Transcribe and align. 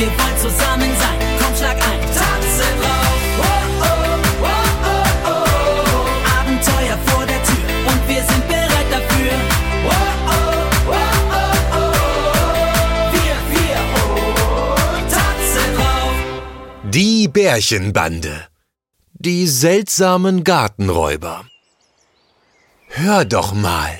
Wir 0.00 0.06
wollen 0.06 0.38
zusammen 0.38 0.90
sein. 0.98 1.18
Komm, 1.38 1.54
schlag 1.54 1.76
ein. 1.76 2.00
Tanzen 2.00 2.74
rauf. 2.84 3.20
Oh, 3.38 3.44
oh, 3.82 4.16
oh, 4.40 4.64
oh, 5.26 5.44
oh. 5.92 6.06
Abenteuer 6.40 6.98
vor 7.08 7.26
der 7.26 7.42
Tür. 7.44 7.68
Und 7.86 8.08
wir 8.08 8.22
sind 8.22 8.48
bereit 8.48 8.88
dafür. 8.90 9.32
Oh, 9.84 9.90
oh, 10.26 10.62
oh, 10.88 11.04
oh, 11.34 11.52
oh. 11.76 11.92
Wir, 13.12 13.36
wir, 13.52 13.76
oh. 14.00 14.74
Tanzen 15.16 15.70
rauf. 15.76 16.16
Die 16.84 17.28
Bärchenbande. 17.28 18.48
Die 19.12 19.46
seltsamen 19.46 20.44
Gartenräuber. 20.44 21.44
Hör 22.88 23.26
doch 23.26 23.52
mal. 23.52 23.98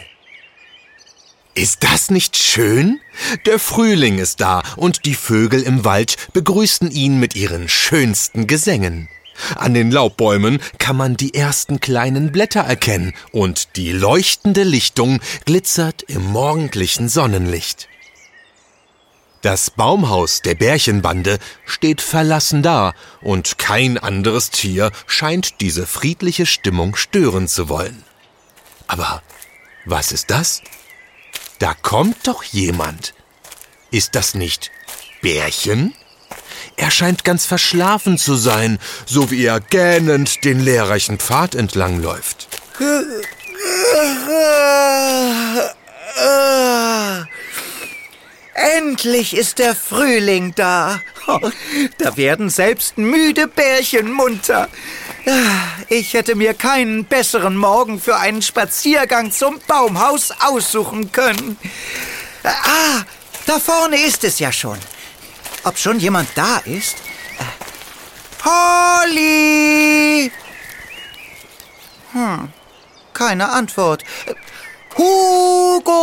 Ist 1.55 1.83
das 1.83 2.11
nicht 2.11 2.37
schön? 2.37 3.01
Der 3.45 3.59
Frühling 3.59 4.19
ist 4.19 4.41
da 4.41 4.63
und 4.77 5.05
die 5.05 5.15
Vögel 5.15 5.63
im 5.63 5.85
Wald 5.85 6.17
begrüßen 6.33 6.91
ihn 6.91 7.19
mit 7.19 7.35
ihren 7.35 7.69
schönsten 7.69 8.47
Gesängen. 8.47 9.09
An 9.57 9.75
den 9.75 9.91
Laubbäumen 9.91 10.61
kann 10.79 10.97
man 10.97 11.17
die 11.17 11.35
ersten 11.35 11.81
kleinen 11.81 12.31
Blätter 12.31 12.61
erkennen 12.61 13.15
und 13.33 13.77
die 13.77 13.91
leuchtende 13.91 14.63
Lichtung 14.63 15.21
glitzert 15.45 16.03
im 16.03 16.25
morgendlichen 16.25 17.09
Sonnenlicht. 17.09 17.89
Das 19.43 19.71
Baumhaus 19.71 20.43
der 20.43 20.55
Bärchenbande 20.55 21.39
steht 21.65 22.03
verlassen 22.03 22.63
da 22.63 22.93
und 23.23 23.59
kein 23.59 23.97
anderes 23.97 24.51
Tier 24.51 24.93
scheint 25.07 25.61
diese 25.63 25.87
friedliche 25.87 26.45
Stimmung 26.45 26.95
stören 26.95 27.49
zu 27.49 27.71
wollen. 27.71 28.05
Aber 28.87 29.23
was 29.87 30.13
ist 30.13 30.31
das? 30.31 30.63
Da 31.61 31.75
kommt 31.75 32.27
doch 32.27 32.43
jemand. 32.43 33.13
Ist 33.91 34.15
das 34.15 34.35
nicht 34.35 34.71
Bärchen? 35.21 35.95
Er 36.77 36.91
scheint 36.91 37.23
ganz 37.23 37.45
verschlafen 37.45 38.17
zu 38.17 38.35
sein, 38.35 38.79
so 39.05 39.31
wie 39.31 39.45
er 39.45 39.61
gähnend 39.61 40.45
den 40.45 40.61
lehrreichen 40.61 41.19
Pfad 41.19 41.55
entlangläuft. 41.55 42.49
Endlich 48.61 49.35
ist 49.37 49.59
der 49.59 49.75
Frühling 49.75 50.55
da. 50.55 51.01
Da 51.99 52.17
werden 52.17 52.51
selbst 52.51 52.99
müde 52.99 53.47
Bärchen 53.47 54.13
munter. 54.13 54.69
Ich 55.89 56.13
hätte 56.15 56.35
mir 56.35 56.55
keinen 56.55 57.05
besseren 57.05 57.57
Morgen 57.57 58.01
für 58.01 58.17
einen 58.17 58.43
Spaziergang 58.43 59.33
zum 59.33 59.61
Baumhaus 59.67 60.31
aussuchen 60.41 61.11
können. 61.13 61.57
Ah, 62.45 63.05
da 63.47 63.59
vorne 63.59 63.97
ist 63.97 64.25
es 64.25 64.39
ja 64.39 64.53
schon. 64.53 64.79
Ob 65.65 65.79
schon 65.79 65.99
jemand 65.99 66.29
da 66.35 66.59
ist? 66.65 66.97
Polly! 68.39 70.31
Hm, 72.13 72.49
keine 73.13 73.49
Antwort. 73.51 74.05
Hugo! 74.97 76.01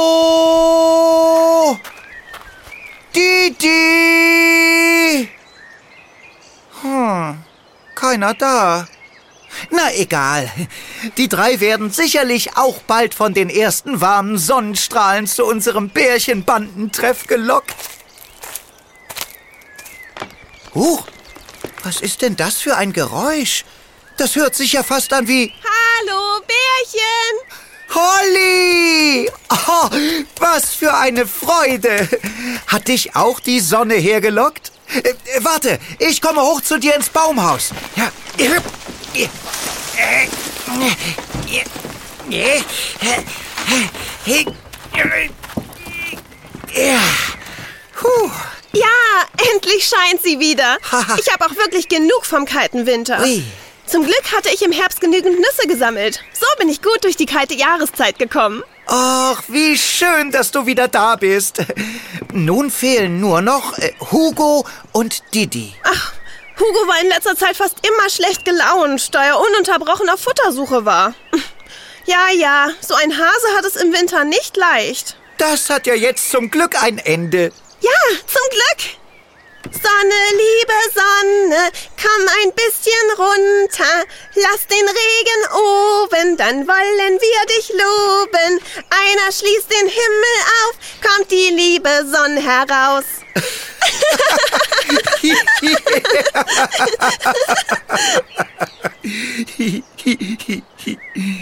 Didi! 3.16 3.68
Hm, 6.82 7.44
keiner 8.18 8.34
da. 8.34 8.88
Na 9.70 9.94
egal. 9.94 10.52
Die 11.18 11.30
drei 11.30 11.60
werden 11.60 11.92
sicherlich 11.92 12.58
auch 12.58 12.80
bald 12.80 13.14
von 13.14 13.34
den 13.34 13.50
ersten 13.50 14.02
warmen 14.02 14.38
Sonnenstrahlen 14.38 15.28
zu 15.28 15.46
unserem 15.46 15.90
Bärchenbandentreff 15.90 17.28
gelockt. 17.28 17.76
Huch, 20.74 21.06
was 21.84 22.02
ist 22.02 22.24
denn 22.24 22.36
das 22.36 22.58
für 22.58 22.76
ein 22.76 22.92
Geräusch? 22.92 23.66
Das 24.18 24.36
hört 24.36 24.56
sich 24.56 24.74
ja 24.74 24.84
fast 24.84 25.14
an 25.14 25.28
wie 25.28 25.54
Hallo, 25.64 26.42
Bärchen! 26.48 27.36
Holly! 27.94 29.32
Oh, 29.50 29.90
was 30.40 30.74
für 30.74 30.94
eine 30.94 31.26
Freude! 31.26 32.10
Hat 32.68 32.88
dich 32.88 33.16
auch 33.16 33.40
die 33.40 33.60
Sonne 33.60 33.96
hergelockt? 33.96 34.67
Äh, 34.94 35.10
äh, 35.10 35.14
warte, 35.42 35.80
ich 36.00 36.22
komme 36.22 36.42
hoch 36.42 36.62
zu 36.62 36.80
dir 36.80 36.96
ins 36.96 37.10
Baumhaus. 37.10 37.72
Ja. 37.96 38.12
Ja. 48.74 48.88
Endlich 49.54 49.88
scheint 49.88 50.22
sie 50.24 50.40
wieder. 50.40 50.78
Ich 51.20 51.32
habe 51.32 51.46
auch 51.46 51.56
wirklich 51.56 51.88
genug 51.88 52.26
vom 52.26 52.46
kalten 52.46 52.86
Winter. 52.86 53.22
Ui. 53.22 53.44
Zum 53.86 54.04
Glück 54.04 54.24
hatte 54.36 54.50
ich 54.54 54.62
im 54.62 54.72
Herbst 54.72 55.00
genügend 55.00 55.40
Nüsse 55.40 55.68
gesammelt. 55.68 56.22
So 56.34 56.46
bin 56.60 56.70
ich 56.70 56.82
gut 56.82 57.04
durch 57.04 57.16
die 57.16 57.26
kalte 57.26 57.56
Jahreszeit 57.56 58.20
gekommen. 58.20 58.64
Ach, 58.88 59.44
wie 59.50 59.78
schön, 59.78 60.32
dass 60.32 60.52
du 60.52 60.66
wieder 60.66 60.88
da 60.88 61.18
bist. 61.18 61.62
Nun 62.32 62.72
fehlen 62.72 63.20
nur 63.20 63.42
noch 63.42 63.78
äh, 63.78 63.94
Hugo 64.12 64.66
und 64.94 65.34
Didi. 65.34 65.74
Ach, 65.84 66.14
Hugo 66.58 66.88
war 66.88 67.02
in 67.02 67.10
letzter 67.10 67.36
Zeit 67.36 67.58
fast 67.58 67.86
immer 67.86 68.10
schlecht 68.10 68.46
gelaunt, 68.46 69.14
da 69.14 69.24
er 69.24 69.40
ununterbrochen 69.40 70.10
auf 70.10 70.22
Futtersuche 70.22 70.86
war. 70.86 71.14
Ja, 72.10 72.30
ja, 72.34 72.70
so 72.80 72.94
ein 72.96 73.12
Hase 73.12 73.48
hat 73.58 73.66
es 73.66 73.76
im 73.76 73.92
Winter 73.92 74.24
nicht 74.24 74.56
leicht. 74.56 75.18
Das 75.38 75.70
hat 75.70 75.88
ja 75.88 75.94
jetzt 75.94 76.32
zum 76.32 76.50
Glück 76.50 76.82
ein 76.82 77.00
Ende. 77.00 77.52
Ja, 77.82 78.18
zum 78.26 78.42
Glück. 78.50 78.96
Sonne, 79.64 80.22
liebe 80.32 80.74
Sonne, 80.94 81.72
komm 82.02 82.28
ein 82.42 82.54
bisschen 82.54 83.08
runter. 83.18 84.06
Lass 84.36 84.68
den 84.68 84.88
Regen 84.88 85.44
oben, 85.54 86.38
dann 86.38 86.68
wollen 86.68 87.20
wir 87.20 87.56
dich 87.56 87.70
loben. 87.70 88.60
Einer 88.90 89.32
schließt 89.32 89.72
den 89.72 89.88
Himmel 89.88 90.38
auf, 90.64 90.76
kommt 91.02 91.32
die 91.32 91.50
liebe 91.50 92.06
Sonne 92.06 92.42
heraus. 92.42 93.06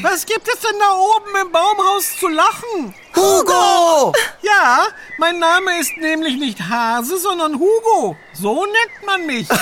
Was 0.01 0.25
gibt 0.25 0.47
es 0.47 0.59
denn 0.59 0.79
da 0.79 0.94
oben 0.94 1.35
im 1.41 1.51
Baumhaus 1.51 2.17
zu 2.19 2.29
lachen? 2.29 2.95
Hugo! 3.16 4.13
Ja, 4.41 4.88
mein 5.17 5.38
Name 5.39 5.79
ist 5.79 5.97
nämlich 5.97 6.38
nicht 6.38 6.61
Hase, 6.61 7.17
sondern 7.17 7.56
Hugo. 7.56 8.16
So 8.33 8.66
nennt 8.66 9.06
man 9.06 9.25
mich. 9.25 9.47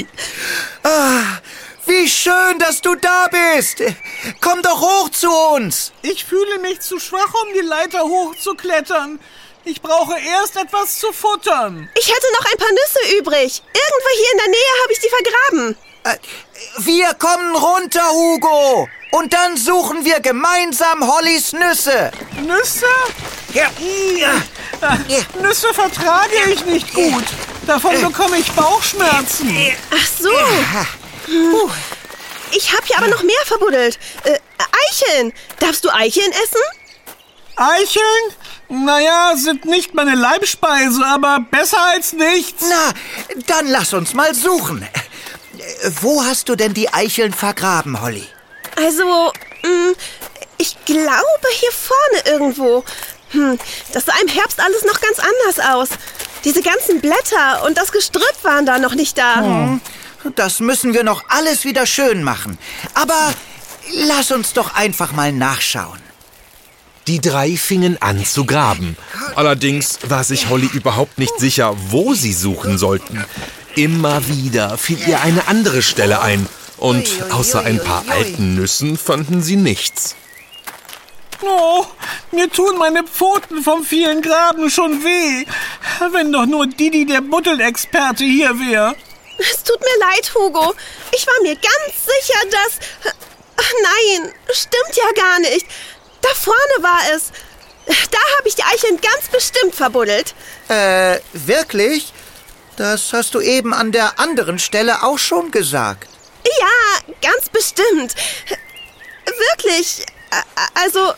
Ah, 0.82 1.40
wie 1.90 2.08
schön, 2.08 2.58
dass 2.60 2.80
du 2.80 2.94
da 2.94 3.26
bist. 3.28 3.82
Komm 4.40 4.62
doch 4.62 4.80
hoch 4.80 5.08
zu 5.10 5.28
uns. 5.30 5.92
Ich 6.02 6.24
fühle 6.24 6.58
mich 6.60 6.80
zu 6.80 7.00
schwach, 7.00 7.32
um 7.42 7.52
die 7.52 7.66
Leiter 7.66 8.02
hochzuklettern. 8.02 9.18
Ich 9.64 9.82
brauche 9.82 10.14
erst 10.18 10.56
etwas 10.56 10.98
zu 11.00 11.12
futtern. 11.12 11.90
Ich 11.98 12.08
hätte 12.08 12.26
noch 12.38 12.50
ein 12.50 12.58
paar 12.58 12.70
Nüsse 12.70 13.18
übrig. 13.18 13.62
Irgendwo 13.74 14.10
hier 14.16 14.32
in 14.32 14.38
der 14.38 14.48
Nähe 14.48 14.72
habe 14.82 14.92
ich 14.92 15.00
sie 15.00 15.08
vergraben. 15.08 15.76
Äh, 16.04 16.16
Wir 16.78 17.12
kommen 17.14 17.56
runter, 17.56 18.08
Hugo. 18.10 18.88
Und 19.10 19.32
dann 19.32 19.56
suchen 19.56 20.04
wir 20.04 20.20
gemeinsam 20.20 21.04
Hollys 21.06 21.52
Nüsse. 21.52 22.12
Nüsse? 22.46 22.86
Ja. 23.52 23.68
Äh, 24.80 25.42
Nüsse 25.42 25.74
vertrage 25.74 26.36
ich 26.52 26.64
nicht 26.64 26.94
gut. 26.94 27.24
Davon 27.66 28.00
bekomme 28.00 28.38
ich 28.38 28.50
Bauchschmerzen. 28.52 29.54
Ach 29.90 30.06
so. 30.18 30.30
Hm. 31.30 31.70
Ich 32.52 32.72
habe 32.72 32.84
hier 32.84 32.98
aber 32.98 33.06
noch 33.08 33.22
mehr 33.22 33.42
verbuddelt. 33.44 33.98
Äh, 34.24 34.38
Eicheln. 34.90 35.32
Darfst 35.60 35.84
du 35.84 35.90
Eicheln 35.90 36.32
essen? 36.32 36.60
Eicheln? 37.56 38.34
Naja, 38.68 39.32
sind 39.36 39.64
nicht 39.64 39.94
meine 39.94 40.14
Leibspeise, 40.14 41.04
aber 41.04 41.40
besser 41.50 41.80
als 41.88 42.12
nichts. 42.12 42.64
Na, 42.68 42.92
dann 43.46 43.66
lass 43.68 43.92
uns 43.92 44.14
mal 44.14 44.34
suchen. 44.34 44.86
Wo 46.00 46.24
hast 46.24 46.48
du 46.48 46.56
denn 46.56 46.74
die 46.74 46.92
Eicheln 46.92 47.32
vergraben, 47.32 48.00
Holly? 48.00 48.26
Also, 48.76 49.32
mh, 49.62 49.92
ich 50.58 50.76
glaube 50.84 51.48
hier 51.52 51.70
vorne 51.72 52.36
irgendwo. 52.36 52.84
Hm, 53.30 53.58
das 53.92 54.06
sah 54.06 54.14
im 54.22 54.28
Herbst 54.28 54.60
alles 54.60 54.82
noch 54.84 55.00
ganz 55.00 55.18
anders 55.18 55.68
aus. 55.74 55.88
Diese 56.44 56.62
ganzen 56.62 57.00
Blätter 57.00 57.64
und 57.66 57.76
das 57.76 57.92
Gestrüpp 57.92 58.36
waren 58.42 58.66
da 58.66 58.78
noch 58.78 58.94
nicht 58.94 59.18
da. 59.18 59.36
Hm, 59.36 59.80
Das 60.36 60.60
müssen 60.60 60.94
wir 60.94 61.02
noch 61.02 61.24
alles 61.28 61.64
wieder 61.64 61.86
schön 61.86 62.22
machen. 62.22 62.58
Aber 62.94 63.34
lass 63.92 64.30
uns 64.30 64.52
doch 64.52 64.74
einfach 64.74 65.12
mal 65.12 65.32
nachschauen. 65.32 66.00
Die 67.06 67.20
drei 67.20 67.56
fingen 67.56 68.00
an 68.00 68.24
zu 68.24 68.44
graben. 68.44 68.96
Allerdings 69.34 69.98
war 70.08 70.22
sich 70.22 70.48
Holly 70.48 70.68
überhaupt 70.72 71.18
nicht 71.18 71.38
sicher, 71.38 71.74
wo 71.88 72.14
sie 72.14 72.32
suchen 72.32 72.78
sollten. 72.78 73.24
Immer 73.74 74.28
wieder 74.28 74.76
fiel 74.76 74.98
ihr 75.08 75.20
eine 75.20 75.48
andere 75.48 75.82
Stelle 75.82 76.20
ein. 76.20 76.46
Und 76.76 77.08
außer 77.30 77.62
ein 77.62 77.82
paar 77.82 78.04
alten 78.08 78.54
Nüssen 78.54 78.96
fanden 78.96 79.42
sie 79.42 79.56
nichts. 79.56 80.16
Oh, 81.42 81.84
Mir 82.32 82.50
tun 82.50 82.78
meine 82.78 83.02
Pfoten 83.02 83.62
vom 83.62 83.82
vielen 83.82 84.22
Graben 84.22 84.70
schon 84.70 85.02
weh. 85.02 85.44
Wenn 86.12 86.32
doch 86.32 86.46
nur 86.46 86.66
Didi 86.66 87.06
der 87.06 87.22
Buddelexperte 87.22 88.24
hier 88.24 88.58
wäre. 88.58 88.94
Es 89.40 89.62
tut 89.64 89.80
mir 89.80 89.98
leid, 89.98 90.32
Hugo. 90.34 90.74
Ich 91.12 91.26
war 91.26 91.40
mir 91.42 91.54
ganz 91.54 91.94
sicher, 92.04 92.40
dass... 92.50 93.14
Ach, 93.56 93.72
nein, 93.82 94.32
stimmt 94.52 94.94
ja 94.96 95.22
gar 95.22 95.38
nicht. 95.40 95.66
Da 96.22 96.28
vorne 96.34 96.82
war 96.82 97.00
es. 97.14 97.30
Da 98.10 98.18
habe 98.38 98.48
ich 98.48 98.54
die 98.54 98.62
Eicheln 98.62 99.00
ganz 99.00 99.28
bestimmt 99.32 99.74
verbuddelt. 99.74 100.34
Äh, 100.68 101.18
wirklich? 101.32 102.12
Das 102.76 103.12
hast 103.12 103.34
du 103.34 103.40
eben 103.40 103.74
an 103.74 103.92
der 103.92 104.18
anderen 104.18 104.58
Stelle 104.58 105.02
auch 105.02 105.18
schon 105.18 105.50
gesagt. 105.50 106.08
Ja, 106.44 107.16
ganz 107.20 107.48
bestimmt. 107.48 108.14
Wirklich. 109.26 110.04
Also 110.74 111.12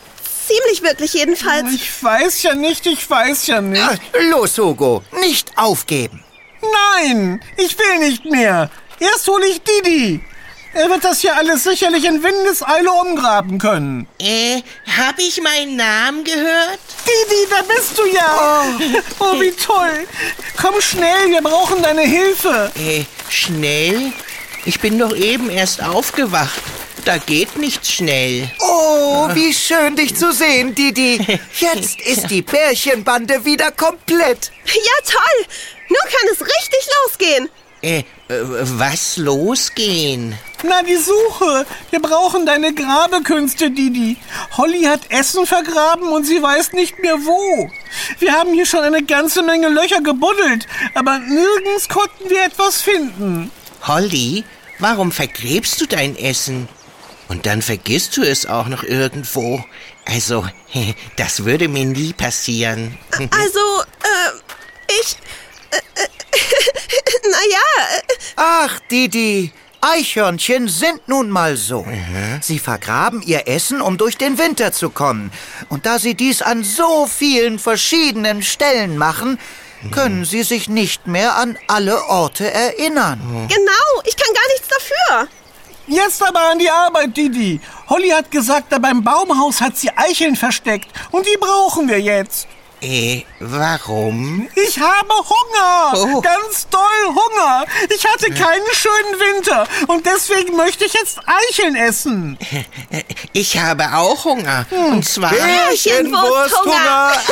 ziemlich 0.47 0.81
wirklich 0.81 1.13
jedenfalls. 1.13 1.71
Ich 1.73 2.03
weiß 2.03 2.43
ja 2.43 2.55
nicht, 2.55 2.85
ich 2.85 3.09
weiß 3.09 3.47
ja 3.47 3.61
nicht. 3.61 3.81
Ah, 3.83 3.97
Los, 4.29 4.57
Hugo, 4.57 5.03
nicht 5.11 5.51
aufgeben. 5.57 6.22
Nein, 6.71 7.41
ich 7.57 7.77
will 7.77 7.99
nicht 7.99 8.25
mehr. 8.25 8.69
Erst 8.99 9.27
hole 9.27 9.45
ich 9.47 9.61
Didi. 9.61 10.23
Er 10.75 10.89
wird 10.89 11.03
das 11.03 11.21
hier 11.21 11.35
alles 11.35 11.63
sicherlich 11.63 12.03
in 12.05 12.23
Windeseile 12.23 12.91
umgraben 12.91 13.59
können. 13.59 14.07
Äh, 14.19 14.61
hab 14.97 15.19
ich 15.19 15.39
meinen 15.41 15.75
Namen 15.75 16.23
gehört? 16.23 16.79
Didi, 17.05 17.47
da 17.49 17.61
bist 17.61 17.97
du 17.97 18.05
ja. 18.07 18.63
Oh, 19.19 19.39
wie 19.39 19.51
toll. 19.51 20.07
Komm 20.59 20.81
schnell, 20.81 21.29
wir 21.29 21.41
brauchen 21.43 21.83
deine 21.83 22.01
Hilfe. 22.01 22.71
Äh, 22.75 23.03
schnell? 23.29 24.13
Ich 24.65 24.79
bin 24.79 24.97
doch 24.97 25.15
eben 25.15 25.51
erst 25.51 25.83
aufgewacht. 25.83 26.61
Da 27.05 27.17
geht 27.17 27.57
nichts 27.57 27.91
schnell. 27.91 28.49
Oh, 28.59 29.27
wie 29.33 29.53
schön, 29.53 29.95
dich 29.97 30.15
zu 30.15 30.31
sehen, 30.31 30.73
Didi. 30.73 31.19
Jetzt 31.59 31.99
ist 32.05 32.29
die 32.29 32.41
Bärchenbande 32.41 33.43
wieder 33.43 33.71
komplett. 33.71 34.51
Ja, 34.65 35.11
toll. 35.11 35.45
Nun 35.89 35.99
kann 36.03 36.29
es 36.31 36.39
richtig 36.39 36.87
losgehen. 37.03 37.49
Äh, 37.81 37.99
äh, 37.99 38.03
was 38.29 39.17
losgehen? 39.17 40.39
Na, 40.63 40.81
die 40.81 40.95
Suche. 40.95 41.65
Wir 41.91 42.01
brauchen 42.01 42.45
deine 42.45 42.73
Grabekünste, 42.73 43.69
Didi. 43.69 44.15
Holly 44.55 44.83
hat 44.83 45.01
Essen 45.09 45.45
vergraben 45.45 46.07
und 46.07 46.23
sie 46.23 46.41
weiß 46.41 46.71
nicht 46.71 46.99
mehr 46.99 47.17
wo. 47.25 47.69
Wir 48.19 48.31
haben 48.31 48.53
hier 48.53 48.65
schon 48.65 48.79
eine 48.79 49.03
ganze 49.03 49.43
Menge 49.43 49.67
Löcher 49.67 49.99
gebuddelt, 49.99 50.67
aber 50.95 51.19
nirgends 51.19 51.89
konnten 51.89 52.29
wir 52.29 52.45
etwas 52.45 52.81
finden. 52.81 53.51
Holly, 53.85 54.45
warum 54.79 55.11
vergräbst 55.11 55.81
du 55.81 55.85
dein 55.85 56.15
Essen? 56.15 56.69
Und 57.27 57.45
dann 57.45 57.61
vergisst 57.61 58.17
du 58.17 58.21
es 58.21 58.45
auch 58.45 58.67
noch 58.67 58.83
irgendwo. 58.83 59.63
Also, 60.05 60.45
das 61.15 61.45
würde 61.45 61.67
mir 61.67 61.85
nie 61.85 62.13
passieren. 62.13 62.97
Also, 63.31 63.59
äh, 63.81 64.93
ich... 65.01 65.17
Äh, 65.71 65.77
äh, 65.77 66.07
naja, 67.29 67.97
äh, 67.97 68.13
Ach, 68.35 68.79
Didi, 68.91 69.51
Eichhörnchen 69.81 70.67
sind 70.67 71.07
nun 71.07 71.29
mal 71.29 71.57
so. 71.57 71.85
Sie 72.41 72.57
vergraben 72.57 73.21
ihr 73.21 73.47
Essen, 73.47 73.81
um 73.81 73.97
durch 73.97 74.17
den 74.17 74.37
Winter 74.37 74.71
zu 74.71 74.89
kommen. 74.89 75.31
Und 75.69 75.85
da 75.85 75.99
sie 75.99 76.15
dies 76.15 76.41
an 76.41 76.63
so 76.63 77.05
vielen 77.05 77.59
verschiedenen 77.59 78.43
Stellen 78.43 78.97
machen, 78.97 79.39
können 79.91 80.23
sie 80.23 80.43
sich 80.43 80.69
nicht 80.69 81.07
mehr 81.07 81.35
an 81.35 81.57
alle 81.67 82.05
Orte 82.05 82.49
erinnern. 82.49 83.19
genau, 83.49 84.01
ich 84.05 84.15
kann 84.15 84.33
gar 84.33 84.47
nichts 84.53 84.67
dafür. 84.69 85.27
Jetzt 85.87 86.23
aber 86.25 86.51
an 86.51 86.59
die 86.59 86.69
Arbeit, 86.69 87.15
Didi. 87.17 87.59
Holly 87.89 88.09
hat 88.09 88.31
gesagt, 88.31 88.71
da 88.71 88.79
beim 88.79 89.03
Baumhaus 89.03 89.59
hat 89.59 89.75
sie 89.77 89.89
Eicheln 89.89 90.35
versteckt 90.35 90.87
und 91.11 91.25
die 91.25 91.37
brauchen 91.37 91.89
wir 91.89 91.99
jetzt. 91.99 92.47
Äh, 92.83 93.23
warum? 93.39 94.49
Ich 94.55 94.77
habe 94.77 95.13
Hunger. 95.13 95.93
Oh. 95.95 96.19
Ganz 96.19 96.67
doll 96.69 96.81
Hunger. 97.07 97.65
Ich 97.95 98.05
hatte 98.05 98.29
keinen 98.29 98.65
schönen 98.73 99.19
Winter 99.19 99.65
und 99.87 100.05
deswegen 100.05 100.57
möchte 100.57 100.83
ich 100.83 100.93
jetzt 100.93 101.17
Eicheln 101.25 101.77
essen. 101.77 102.37
Ich 103.31 103.57
habe 103.57 103.85
auch 103.93 104.25
Hunger. 104.25 104.65
Und 104.69 105.05
zwar... 105.05 105.31
Bärchenwursthunger. 105.31 107.13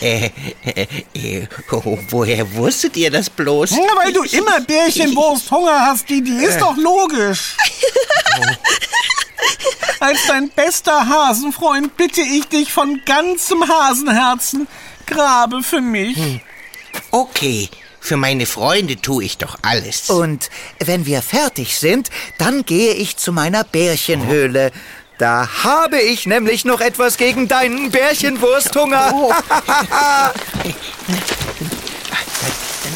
Äh, 0.00 0.30
äh, 0.64 0.86
äh, 1.14 1.46
oh, 1.70 1.98
woher 2.10 2.54
wusstet 2.54 2.96
ihr 2.96 3.10
das 3.10 3.30
bloß? 3.30 3.70
Na, 3.72 3.96
weil 3.96 4.12
du 4.12 4.22
immer 4.24 4.60
Bärchenwurst 4.60 5.50
Hunger 5.50 5.86
hast, 5.86 6.08
Didi. 6.08 6.44
Ist 6.44 6.60
doch 6.60 6.76
logisch. 6.76 7.56
Als 10.00 10.26
dein 10.26 10.50
bester 10.50 11.08
Hasenfreund 11.08 11.96
bitte 11.96 12.20
ich 12.20 12.46
dich 12.48 12.72
von 12.72 13.00
ganzem 13.04 13.66
Hasenherzen, 13.68 14.68
grabe 15.06 15.62
für 15.62 15.80
mich. 15.80 16.18
Okay, 17.10 17.68
für 18.00 18.16
meine 18.18 18.44
Freunde 18.46 18.96
tue 19.00 19.24
ich 19.24 19.38
doch 19.38 19.56
alles. 19.62 20.10
Und 20.10 20.50
wenn 20.78 21.06
wir 21.06 21.22
fertig 21.22 21.78
sind, 21.78 22.10
dann 22.38 22.64
gehe 22.64 22.92
ich 22.92 23.16
zu 23.16 23.32
meiner 23.32 23.64
Bärchenhöhle. 23.64 24.72
Da 25.16 25.48
habe 25.62 26.00
ich 26.00 26.26
nämlich 26.26 26.64
noch 26.64 26.80
etwas 26.80 27.16
gegen 27.16 27.48
deinen 27.48 27.90
Bärchenwursthunger. 27.90 29.10
Dann 29.10 29.32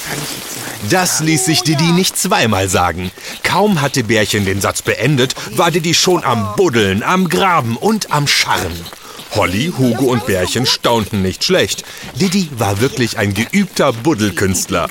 fange 0.00 0.22
ich 0.22 0.36
jetzt 0.36 0.56
mal 0.60 0.72
an. 0.74 0.77
Das 0.90 1.20
ließ 1.20 1.44
sich 1.44 1.62
Didi 1.62 1.92
nicht 1.92 2.16
zweimal 2.16 2.68
sagen. 2.68 3.10
Kaum 3.42 3.80
hatte 3.80 4.04
Bärchen 4.04 4.44
den 4.44 4.60
Satz 4.60 4.82
beendet, 4.82 5.34
war 5.56 5.70
Didi 5.70 5.92
schon 5.92 6.24
am 6.24 6.54
Buddeln, 6.56 7.02
am 7.02 7.28
Graben 7.28 7.76
und 7.76 8.10
am 8.12 8.26
Scharren. 8.26 8.72
Holly, 9.32 9.72
Hugo 9.76 10.06
und 10.06 10.26
Bärchen 10.26 10.64
staunten 10.64 11.20
nicht 11.20 11.44
schlecht. 11.44 11.84
Didi 12.14 12.48
war 12.56 12.80
wirklich 12.80 13.18
ein 13.18 13.34
geübter 13.34 13.92
Buddelkünstler. 13.92 14.88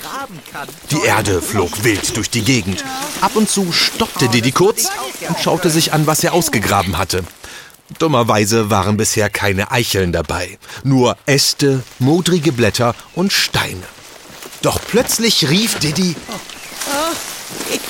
Die 0.92 1.04
Erde 1.06 1.42
flog 1.42 1.84
wild 1.84 2.16
durch 2.16 2.30
die 2.30 2.44
Gegend. 2.44 2.84
Ab 3.22 3.36
und 3.36 3.50
zu 3.50 3.72
stoppte 3.72 4.30
Didi 4.30 4.52
kurz 4.52 4.90
und 5.28 5.40
schaute 5.40 5.70
sich 5.70 5.94
an, 5.94 6.06
was 6.06 6.24
er 6.24 6.34
ausgegraben 6.34 6.98
hatte. 6.98 7.24
Dummerweise 7.98 8.70
waren 8.70 8.98
bisher 8.98 9.30
keine 9.30 9.72
Eicheln 9.72 10.12
dabei, 10.12 10.60
nur 10.84 11.18
Äste, 11.26 11.84
modrige 12.00 12.52
Blätter 12.52 12.94
und 13.16 13.32
Steine. 13.32 13.84
Doch 14.62 14.80
plötzlich 14.88 15.48
rief 15.50 15.76
Didi, 15.80 16.16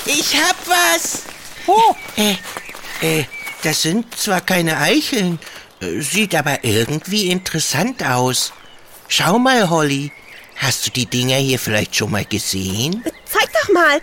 Ich 0.06 0.34
hab 0.36 0.56
was. 0.66 1.22
Oh, 1.66 1.94
Äh, 2.16 2.36
äh, 3.02 3.24
das 3.62 3.82
sind 3.82 4.16
zwar 4.18 4.40
keine 4.40 4.78
Eicheln, 4.78 5.38
äh, 5.80 6.00
sieht 6.00 6.34
aber 6.34 6.62
irgendwie 6.64 7.30
interessant 7.30 8.02
aus. 8.04 8.52
Schau 9.08 9.38
mal, 9.38 9.68
Holly. 9.70 10.12
Hast 10.56 10.86
du 10.86 10.90
die 10.90 11.06
Dinger 11.06 11.36
hier 11.36 11.58
vielleicht 11.58 11.94
schon 11.96 12.10
mal 12.10 12.24
gesehen? 12.24 13.04
Zeig 13.30 13.48
doch 13.52 13.72
mal. 13.72 14.00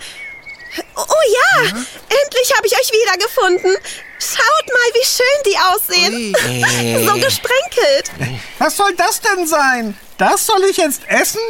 Oh 0.95 1.05
ja, 1.33 1.61
endlich 1.63 2.53
habe 2.57 2.67
ich 2.67 2.73
euch 2.73 2.91
wiedergefunden. 2.91 3.75
Schaut 4.19 4.67
mal, 4.67 4.89
wie 4.93 5.05
schön 5.05 5.43
die 5.45 5.57
aussehen. 5.57 6.35
Äh, 6.45 7.05
So 7.05 7.13
gesprenkelt. 7.13 8.11
was 8.59 8.75
soll 8.77 8.93
das 8.95 9.21
denn 9.21 9.45
sein? 9.47 9.97
Das 10.17 10.45
soll 10.45 10.63
ich 10.69 10.77
jetzt 10.77 11.01
essen? 11.07 11.41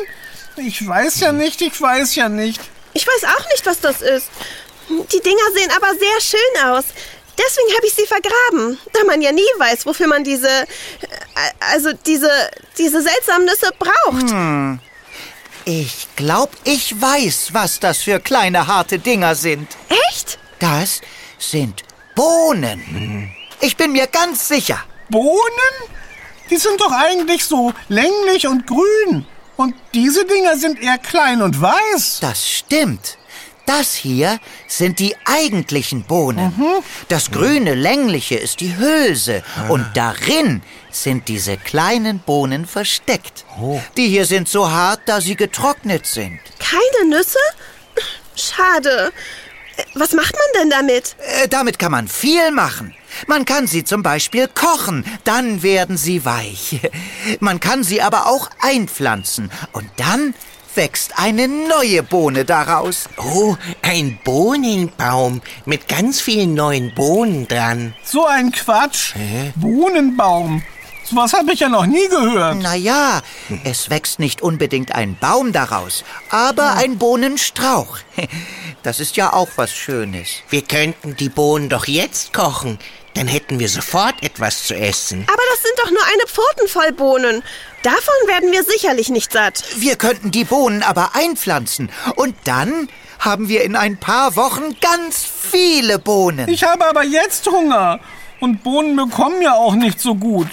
Ich 0.58 0.86
weiß 0.88 1.20
ja 1.20 1.32
nicht, 1.32 1.62
ich 1.62 1.80
weiß 1.80 2.16
ja 2.16 2.30
nicht. 2.30 2.62
Ich 2.94 3.06
weiß 3.06 3.24
auch 3.26 3.50
nicht, 3.52 3.66
was 3.66 3.80
das 3.80 4.02
ist. 4.02 4.30
Die 4.90 5.20
Dinger 5.20 5.52
sehen 5.54 5.72
aber 5.76 5.88
sehr 5.98 6.22
schön 6.22 6.66
aus. 6.66 6.86
Deswegen 7.38 7.76
habe 7.76 7.88
ich 7.88 7.94
sie 7.94 8.06
vergraben, 8.06 8.80
da 8.94 9.04
man 9.04 9.22
ja 9.22 9.32
nie 9.34 9.42
weiß, 9.58 9.86
wofür 9.86 10.08
man 10.08 10.24
diese, 10.24 10.48
äh, 10.48 10.66
also 11.74 11.92
diese, 12.06 12.32
diese 12.78 13.02
seltsamen 13.02 13.46
Nüsse 13.46 13.72
braucht. 13.78 14.80
Ich 15.66 16.08
glaub, 16.16 16.52
ich 16.64 17.02
weiß, 17.02 17.50
was 17.52 17.80
das 17.80 18.04
für 18.04 18.20
kleine 18.22 18.68
harte 18.68 19.00
Dinger 19.00 19.36
sind. 19.36 19.68
Echt? 20.10 20.40
Das 20.60 21.02
sind 21.38 21.84
Bohnen. 22.16 23.36
Ich 23.60 23.76
bin 23.76 23.92
mir 23.92 24.08
ganz 24.08 24.48
sicher. 24.48 24.82
Bohnen? 25.10 25.74
Die 26.50 26.58
sind 26.58 26.80
doch 26.80 26.92
eigentlich 26.92 27.44
so 27.44 27.74
länglich 27.90 28.48
und 28.48 28.66
grün. 28.66 29.26
Und 29.58 29.74
diese 29.94 30.26
Dinger 30.26 30.58
sind 30.58 30.82
eher 30.82 30.98
klein 30.98 31.42
und 31.42 31.62
weiß. 31.62 32.20
Das 32.22 32.50
stimmt. 32.50 33.18
Das 33.66 33.96
hier 33.96 34.40
sind 34.68 35.00
die 35.00 35.16
eigentlichen 35.26 36.04
Bohnen. 36.04 36.54
Das 37.08 37.32
grüne 37.32 37.74
längliche 37.74 38.36
ist 38.36 38.60
die 38.60 38.78
Hülse 38.78 39.44
und 39.70 39.86
darin 39.96 40.62
sind 40.92 41.28
diese 41.30 41.58
kleinen 41.58 42.20
Bohnen 42.20 42.68
versteckt. 42.68 43.44
Die 43.98 44.08
hier 44.08 44.26
sind 44.26 44.48
so 44.48 44.70
hart, 44.70 45.02
da 45.08 45.20
sie 45.20 45.36
getrocknet 45.36 46.06
sind. 46.06 46.40
Keine 46.60 47.10
Nüsse? 47.10 47.40
Schade. 48.36 49.12
Äh, 49.78 49.84
Was 49.96 50.12
macht 50.14 50.34
man 50.36 50.62
denn 50.62 50.70
damit? 50.70 51.16
Äh, 51.42 51.48
damit 51.48 51.80
kann 51.80 51.92
man 51.92 52.08
viel 52.08 52.52
machen. 52.52 52.94
Man 53.28 53.46
kann 53.46 53.68
sie 53.68 53.84
zum 53.84 54.04
Beispiel 54.04 54.48
kochen, 54.48 55.06
dann 55.24 55.64
werden 55.64 55.98
sie 55.98 56.26
weich. 56.26 56.80
Man 57.40 57.60
kann 57.60 57.84
sie 57.84 58.02
aber 58.02 58.28
auch 58.28 58.50
einpflanzen 58.60 59.52
und 59.74 59.90
dann 59.98 60.34
wächst 60.76 61.18
eine 61.18 61.48
neue 61.48 62.04
Bohne 62.04 62.46
daraus. 62.46 63.08
Oh, 63.18 63.56
ein 63.82 64.20
Bohnenbaum 64.24 65.42
mit 65.66 65.88
ganz 65.88 66.22
vielen 66.22 66.54
neuen 66.54 66.94
Bohnen 66.94 67.48
dran. 67.48 67.94
So 68.04 68.26
ein 68.26 68.52
Quatsch. 68.52 69.14
Bohnenbaum. 69.56 70.64
Sowas 71.08 71.34
habe 71.34 71.54
ich 71.54 71.60
ja 71.60 71.70
noch 71.70 71.86
nie 71.86 72.08
gehört. 72.08 72.58
Naja, 72.58 73.22
es 73.64 73.92
wächst 73.92 74.18
nicht 74.20 74.42
unbedingt 74.42 74.94
ein 74.94 75.16
Baum 75.20 75.52
daraus, 75.52 76.04
aber 76.32 76.74
ein 76.76 76.98
Bohnenstrauch. 76.98 78.00
Das 78.84 79.00
ist 79.00 79.18
ja 79.18 79.34
auch 79.34 79.48
was 79.56 79.74
Schönes. 79.74 80.28
Wir 80.50 80.62
könnten 80.62 81.16
die 81.16 81.30
Bohnen 81.30 81.70
doch 81.70 81.88
jetzt 81.88 82.34
kochen. 82.34 82.78
Dann 83.16 83.28
hätten 83.28 83.58
wir 83.58 83.68
sofort 83.68 84.22
etwas 84.22 84.66
zu 84.66 84.76
essen. 84.76 85.26
Aber 85.28 85.42
das 85.50 85.64
sind 85.64 85.74
doch 85.80 85.90
nur 85.90 86.04
eine 86.14 86.28
Pfoten 86.28 86.68
voll 86.68 86.92
Bohnen. 86.92 87.42
Davon 87.82 88.14
werden 88.28 88.52
wir 88.52 88.64
sicherlich 88.64 89.10
nicht 89.10 89.32
satt. 89.32 89.64
Wir 89.78 89.96
könnten 89.96 90.30
die 90.30 90.44
Bohnen 90.44 90.84
aber 90.84 91.16
einpflanzen 91.16 91.90
und 92.16 92.36
dann 92.44 92.88
haben 93.18 93.50
wir 93.50 93.64
in 93.64 93.76
ein 93.76 93.98
paar 93.98 94.36
Wochen 94.36 94.76
ganz 94.82 95.26
viele 95.26 95.98
Bohnen. 95.98 96.48
Ich 96.48 96.64
habe 96.64 96.86
aber 96.88 97.04
jetzt 97.04 97.48
Hunger. 97.48 98.00
Und 98.40 98.64
Bohnen 98.64 98.96
bekommen 98.96 99.42
ja 99.42 99.56
auch 99.56 99.74
nicht 99.74 100.00
so 100.00 100.14
gut. 100.14 100.50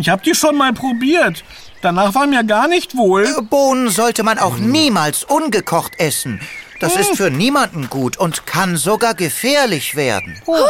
Ich 0.00 0.08
habe 0.08 0.22
die 0.22 0.34
schon 0.34 0.56
mal 0.56 0.72
probiert. 0.72 1.44
Danach 1.82 2.14
war 2.14 2.26
mir 2.26 2.42
gar 2.44 2.68
nicht 2.68 2.96
wohl. 2.96 3.26
Bohnen 3.42 3.90
sollte 3.90 4.22
man 4.22 4.38
auch 4.38 4.56
niemals 4.56 5.24
ungekocht 5.24 5.98
essen. 5.98 6.40
Das 6.80 6.96
ist 6.96 7.16
für 7.16 7.30
niemanden 7.30 7.90
gut 7.90 8.16
und 8.16 8.46
kann 8.46 8.78
sogar 8.78 9.14
gefährlich 9.14 9.96
werden. 9.96 10.40
Huiuiui. 10.46 10.64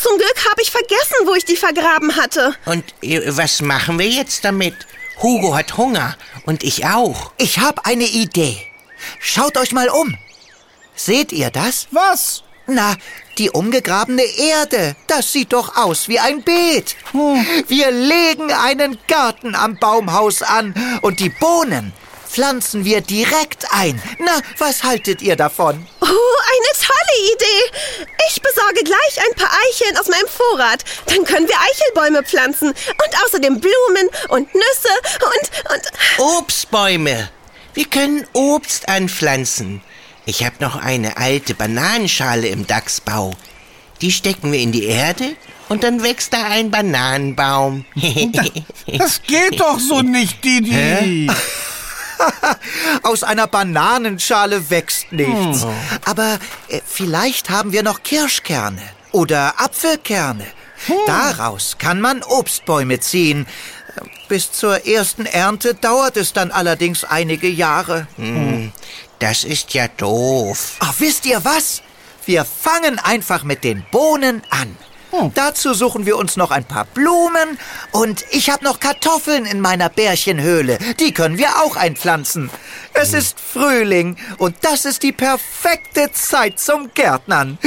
Zum 0.00 0.16
Glück 0.16 0.48
habe 0.48 0.62
ich 0.62 0.70
vergessen, 0.70 1.26
wo 1.26 1.34
ich 1.34 1.44
die 1.44 1.56
vergraben 1.56 2.14
hatte. 2.14 2.54
Und 2.66 2.84
äh, 3.02 3.36
was 3.36 3.60
machen 3.60 3.98
wir 3.98 4.08
jetzt 4.08 4.44
damit? 4.44 4.74
Hugo 5.20 5.56
hat 5.56 5.76
Hunger 5.76 6.16
und 6.46 6.62
ich 6.62 6.86
auch. 6.86 7.32
Ich 7.36 7.58
habe 7.58 7.84
eine 7.84 8.04
Idee. 8.04 8.58
Schaut 9.18 9.58
euch 9.58 9.72
mal 9.72 9.88
um. 9.88 10.16
Seht 10.94 11.32
ihr 11.32 11.50
das? 11.50 11.88
Was? 11.90 12.44
Na, 12.68 12.94
die 13.40 13.50
umgegrabene 13.50 14.22
Erde. 14.22 14.94
Das 15.06 15.32
sieht 15.32 15.54
doch 15.54 15.74
aus 15.76 16.08
wie 16.08 16.20
ein 16.20 16.42
Beet. 16.42 16.94
Wir 17.66 17.90
legen 17.90 18.52
einen 18.52 18.98
Garten 19.08 19.54
am 19.54 19.78
Baumhaus 19.78 20.42
an 20.42 20.74
und 21.00 21.20
die 21.20 21.30
Bohnen 21.30 21.92
pflanzen 22.30 22.84
wir 22.84 23.00
direkt 23.00 23.66
ein. 23.72 24.00
Na, 24.18 24.40
was 24.58 24.84
haltet 24.84 25.22
ihr 25.22 25.36
davon? 25.36 25.86
Oh, 26.02 26.06
eine 26.06 26.86
tolle 26.86 27.34
Idee. 27.34 28.06
Ich 28.28 28.40
besorge 28.42 28.84
gleich 28.84 29.26
ein 29.26 29.34
paar 29.34 29.50
Eicheln 29.68 29.96
aus 29.96 30.08
meinem 30.08 30.28
Vorrat. 30.28 30.84
Dann 31.06 31.24
können 31.24 31.48
wir 31.48 31.56
Eichelbäume 31.56 32.22
pflanzen. 32.22 32.68
Und 32.68 33.24
außerdem 33.24 33.58
Blumen 33.58 34.08
und 34.28 34.54
Nüsse 34.54 34.94
und, 35.24 35.72
und... 35.72 36.36
Obstbäume. 36.38 37.30
Wir 37.72 37.86
können 37.86 38.26
Obst 38.34 38.88
anpflanzen. 38.88 39.82
Ich 40.26 40.44
habe 40.44 40.56
noch 40.60 40.76
eine 40.76 41.16
alte 41.16 41.54
Bananenschale 41.54 42.48
im 42.48 42.66
Dachsbau. 42.66 43.32
Die 44.00 44.12
stecken 44.12 44.52
wir 44.52 44.60
in 44.60 44.72
die 44.72 44.84
Erde 44.84 45.36
und 45.68 45.82
dann 45.84 46.02
wächst 46.02 46.32
da 46.32 46.44
ein 46.44 46.70
Bananenbaum. 46.70 47.84
Das 48.98 49.22
geht 49.22 49.60
doch 49.60 49.78
so 49.78 50.02
nicht, 50.02 50.42
Didi. 50.44 51.30
Aus 53.02 53.22
einer 53.22 53.46
Bananenschale 53.46 54.68
wächst 54.68 55.12
nichts. 55.12 55.64
Aber 56.04 56.38
äh, 56.68 56.80
vielleicht 56.84 57.50
haben 57.50 57.72
wir 57.72 57.82
noch 57.82 58.02
Kirschkerne 58.02 58.82
oder 59.12 59.60
Apfelkerne. 59.60 60.44
Daraus 61.06 61.76
kann 61.78 62.00
man 62.00 62.22
Obstbäume 62.22 63.00
ziehen. 63.00 63.46
Bis 64.28 64.50
zur 64.52 64.86
ersten 64.86 65.26
Ernte 65.26 65.74
dauert 65.74 66.16
es 66.16 66.32
dann 66.32 66.50
allerdings 66.50 67.04
einige 67.04 67.48
Jahre. 67.48 68.06
Das 69.20 69.44
ist 69.44 69.74
ja 69.74 69.86
doof. 69.86 70.76
Ach, 70.80 70.94
wisst 70.98 71.26
ihr 71.26 71.44
was? 71.44 71.82
Wir 72.24 72.44
fangen 72.44 72.98
einfach 72.98 73.44
mit 73.44 73.64
den 73.64 73.84
Bohnen 73.92 74.42
an. 74.50 74.76
Dazu 75.34 75.74
suchen 75.74 76.06
wir 76.06 76.16
uns 76.16 76.36
noch 76.36 76.50
ein 76.50 76.64
paar 76.64 76.86
Blumen 76.86 77.58
und 77.90 78.24
ich 78.30 78.48
habe 78.48 78.64
noch 78.64 78.80
Kartoffeln 78.80 79.44
in 79.44 79.60
meiner 79.60 79.88
Bärchenhöhle. 79.88 80.78
Die 81.00 81.12
können 81.12 81.36
wir 81.36 81.48
auch 81.62 81.76
einpflanzen. 81.76 82.48
Es 82.94 83.12
ist 83.12 83.38
Frühling 83.38 84.16
und 84.38 84.56
das 84.62 84.84
ist 84.84 85.02
die 85.02 85.12
perfekte 85.12 86.12
Zeit 86.12 86.58
zum 86.60 86.94
Gärtnern. 86.94 87.58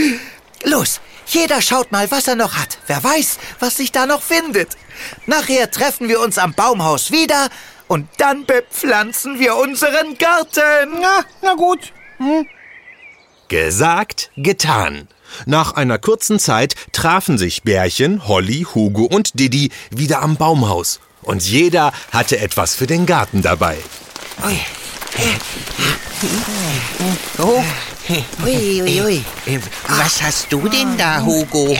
Los, 0.63 1.01
jeder 1.27 1.61
schaut 1.61 1.91
mal, 1.91 2.09
was 2.09 2.27
er 2.27 2.35
noch 2.35 2.55
hat. 2.55 2.79
Wer 2.87 3.03
weiß, 3.03 3.37
was 3.59 3.77
sich 3.77 3.91
da 3.91 4.05
noch 4.05 4.23
findet. 4.23 4.77
Nachher 5.25 5.69
treffen 5.69 6.07
wir 6.07 6.19
uns 6.21 6.37
am 6.37 6.53
Baumhaus 6.53 7.11
wieder 7.11 7.49
und 7.93 8.09
dann 8.17 8.47
bepflanzen 8.47 9.39
wir 9.39 9.55
unseren 9.55 10.17
Garten. 10.17 10.97
Na, 10.99 11.23
na 11.43 11.53
gut. 11.53 11.93
Gesagt, 13.49 14.31
getan. 14.35 15.07
Nach 15.45 15.73
einer 15.73 15.99
kurzen 15.99 16.39
Zeit 16.39 16.73
trafen 16.91 17.37
sich 17.37 17.61
Bärchen, 17.61 18.27
Holly, 18.27 18.65
Hugo 18.73 19.03
und 19.03 19.39
Didi 19.39 19.69
wieder 19.91 20.23
am 20.23 20.37
Baumhaus. 20.37 21.01
Und 21.21 21.43
jeder 21.43 21.93
hatte 22.11 22.39
etwas 22.39 22.73
für 22.73 22.87
den 22.87 23.05
Garten 23.05 23.43
dabei. 23.43 23.77
Oh. 27.37 27.63
Ui, 28.09 28.81
ui, 28.81 29.01
ui. 29.01 29.23
Äh, 29.45 29.59
Was 29.87 30.21
hast 30.21 30.51
du 30.51 30.67
denn 30.67 30.97
da, 30.97 31.21
Hugo? 31.21 31.75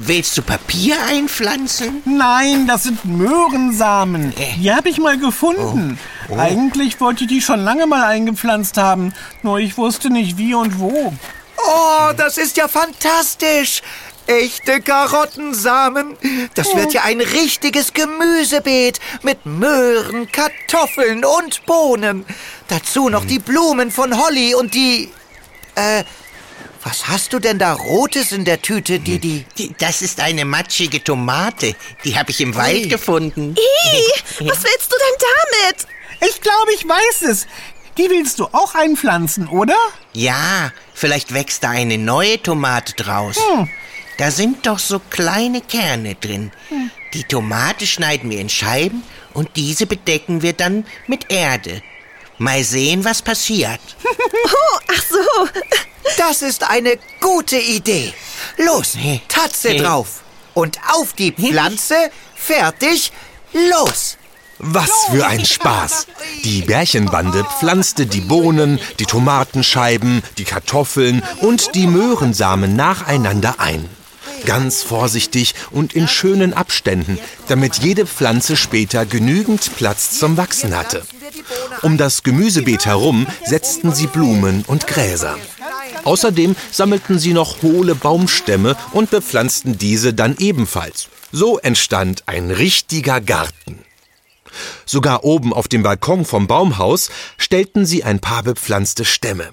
Willst 0.00 0.36
du 0.38 0.42
Papier 0.42 0.96
einpflanzen? 1.06 2.02
Nein, 2.06 2.66
das 2.66 2.84
sind 2.84 3.04
Möhrensamen. 3.04 4.32
Die 4.56 4.72
habe 4.72 4.88
ich 4.88 4.98
mal 4.98 5.18
gefunden. 5.18 5.98
Eigentlich 6.34 6.98
wollte 7.00 7.24
ich 7.24 7.28
die 7.30 7.42
schon 7.42 7.60
lange 7.60 7.86
mal 7.86 8.04
eingepflanzt 8.04 8.78
haben. 8.78 9.12
Nur 9.42 9.58
ich 9.58 9.76
wusste 9.76 10.08
nicht 10.08 10.38
wie 10.38 10.54
und 10.54 10.78
wo. 10.78 11.12
Oh, 11.58 12.12
das 12.16 12.38
ist 12.38 12.56
ja 12.56 12.66
fantastisch. 12.66 13.82
Echte 14.26 14.80
Karottensamen. 14.80 16.16
Das 16.54 16.74
wird 16.74 16.94
ja 16.94 17.02
ein 17.02 17.20
richtiges 17.20 17.92
Gemüsebeet 17.92 18.98
mit 19.22 19.44
Möhren, 19.44 20.30
Kartoffeln 20.30 21.24
und 21.24 21.66
Bohnen. 21.66 22.24
Dazu 22.68 23.10
noch 23.10 23.26
die 23.26 23.40
Blumen 23.40 23.90
von 23.90 24.16
Holly 24.16 24.54
und 24.54 24.72
die... 24.74 25.10
Äh, 25.74 26.04
was 26.82 27.08
hast 27.08 27.32
du 27.32 27.38
denn 27.38 27.58
da 27.58 27.74
Rotes 27.74 28.32
in 28.32 28.44
der 28.44 28.62
Tüte, 28.62 29.00
Didi? 29.00 29.44
Die- 29.58 29.74
Das 29.78 30.00
ist 30.02 30.20
eine 30.20 30.44
matschige 30.44 31.02
Tomate. 31.04 31.74
Die 32.04 32.18
habe 32.18 32.30
ich 32.30 32.40
im 32.40 32.54
Wald 32.54 32.88
gefunden. 32.88 33.54
Ih, 33.56 34.46
was 34.48 34.62
willst 34.64 34.90
du 34.90 34.96
denn 34.96 35.26
damit? 35.62 35.86
Ich 36.30 36.40
glaube, 36.40 36.72
ich 36.74 36.86
weiß 36.88 37.22
es. 37.30 37.46
Die 37.98 38.08
willst 38.08 38.38
du 38.38 38.44
auch 38.46 38.74
einpflanzen, 38.74 39.48
oder? 39.48 39.76
Ja, 40.14 40.72
vielleicht 40.94 41.34
wächst 41.34 41.64
da 41.64 41.70
eine 41.70 41.98
neue 41.98 42.40
Tomate 42.42 42.94
draus. 42.94 43.36
Da 44.16 44.30
sind 44.30 44.66
doch 44.66 44.78
so 44.78 45.00
kleine 45.10 45.60
Kerne 45.60 46.14
drin. 46.14 46.50
Die 47.14 47.24
Tomate 47.24 47.86
schneiden 47.86 48.30
wir 48.30 48.40
in 48.40 48.48
Scheiben 48.48 49.02
und 49.34 49.48
diese 49.56 49.86
bedecken 49.86 50.40
wir 50.42 50.52
dann 50.54 50.86
mit 51.08 51.30
Erde. 51.32 51.82
Mal 52.40 52.64
sehen, 52.64 53.04
was 53.04 53.20
passiert. 53.20 53.80
Oh, 54.52 54.78
ach 54.88 55.02
so. 55.02 55.48
Das 56.16 56.40
ist 56.42 56.68
eine 56.68 56.98
gute 57.20 57.58
Idee. 57.58 58.14
Los, 58.56 58.96
Tatze 59.28 59.76
drauf. 59.76 60.22
Und 60.54 60.78
auf 60.88 61.12
die 61.12 61.32
Pflanze. 61.32 62.10
Fertig. 62.34 63.12
Los. 63.52 64.16
Was 64.58 64.90
für 65.10 65.26
ein 65.26 65.44
Spaß! 65.44 66.06
Die 66.44 66.62
Bärchenbande 66.62 67.44
pflanzte 67.44 68.06
die 68.06 68.20
Bohnen, 68.20 68.80
die 68.98 69.06
Tomatenscheiben, 69.06 70.22
die 70.38 70.44
Kartoffeln 70.44 71.22
und 71.40 71.74
die 71.74 71.86
Möhrensamen 71.86 72.74
nacheinander 72.74 73.54
ein. 73.58 73.88
Ganz 74.44 74.82
vorsichtig 74.82 75.54
und 75.70 75.94
in 75.94 76.08
schönen 76.08 76.52
Abständen, 76.54 77.18
damit 77.48 77.76
jede 77.76 78.06
Pflanze 78.06 78.56
später 78.56 79.06
genügend 79.06 79.76
Platz 79.76 80.18
zum 80.18 80.36
Wachsen 80.36 80.76
hatte. 80.76 81.02
Um 81.82 81.96
das 81.96 82.22
Gemüsebeet 82.22 82.86
herum 82.86 83.26
setzten 83.44 83.92
sie 83.92 84.06
Blumen 84.06 84.64
und 84.66 84.86
Gräser. 84.86 85.36
Außerdem 86.04 86.56
sammelten 86.70 87.18
sie 87.18 87.32
noch 87.32 87.62
hohle 87.62 87.94
Baumstämme 87.94 88.76
und 88.92 89.10
bepflanzten 89.10 89.78
diese 89.78 90.14
dann 90.14 90.36
ebenfalls. 90.38 91.08
So 91.32 91.58
entstand 91.58 92.24
ein 92.26 92.50
richtiger 92.50 93.20
Garten. 93.20 93.84
Sogar 94.84 95.24
oben 95.24 95.52
auf 95.52 95.68
dem 95.68 95.82
Balkon 95.82 96.24
vom 96.24 96.46
Baumhaus 96.46 97.10
stellten 97.38 97.86
sie 97.86 98.02
ein 98.02 98.20
paar 98.20 98.42
bepflanzte 98.42 99.04
Stämme. 99.04 99.50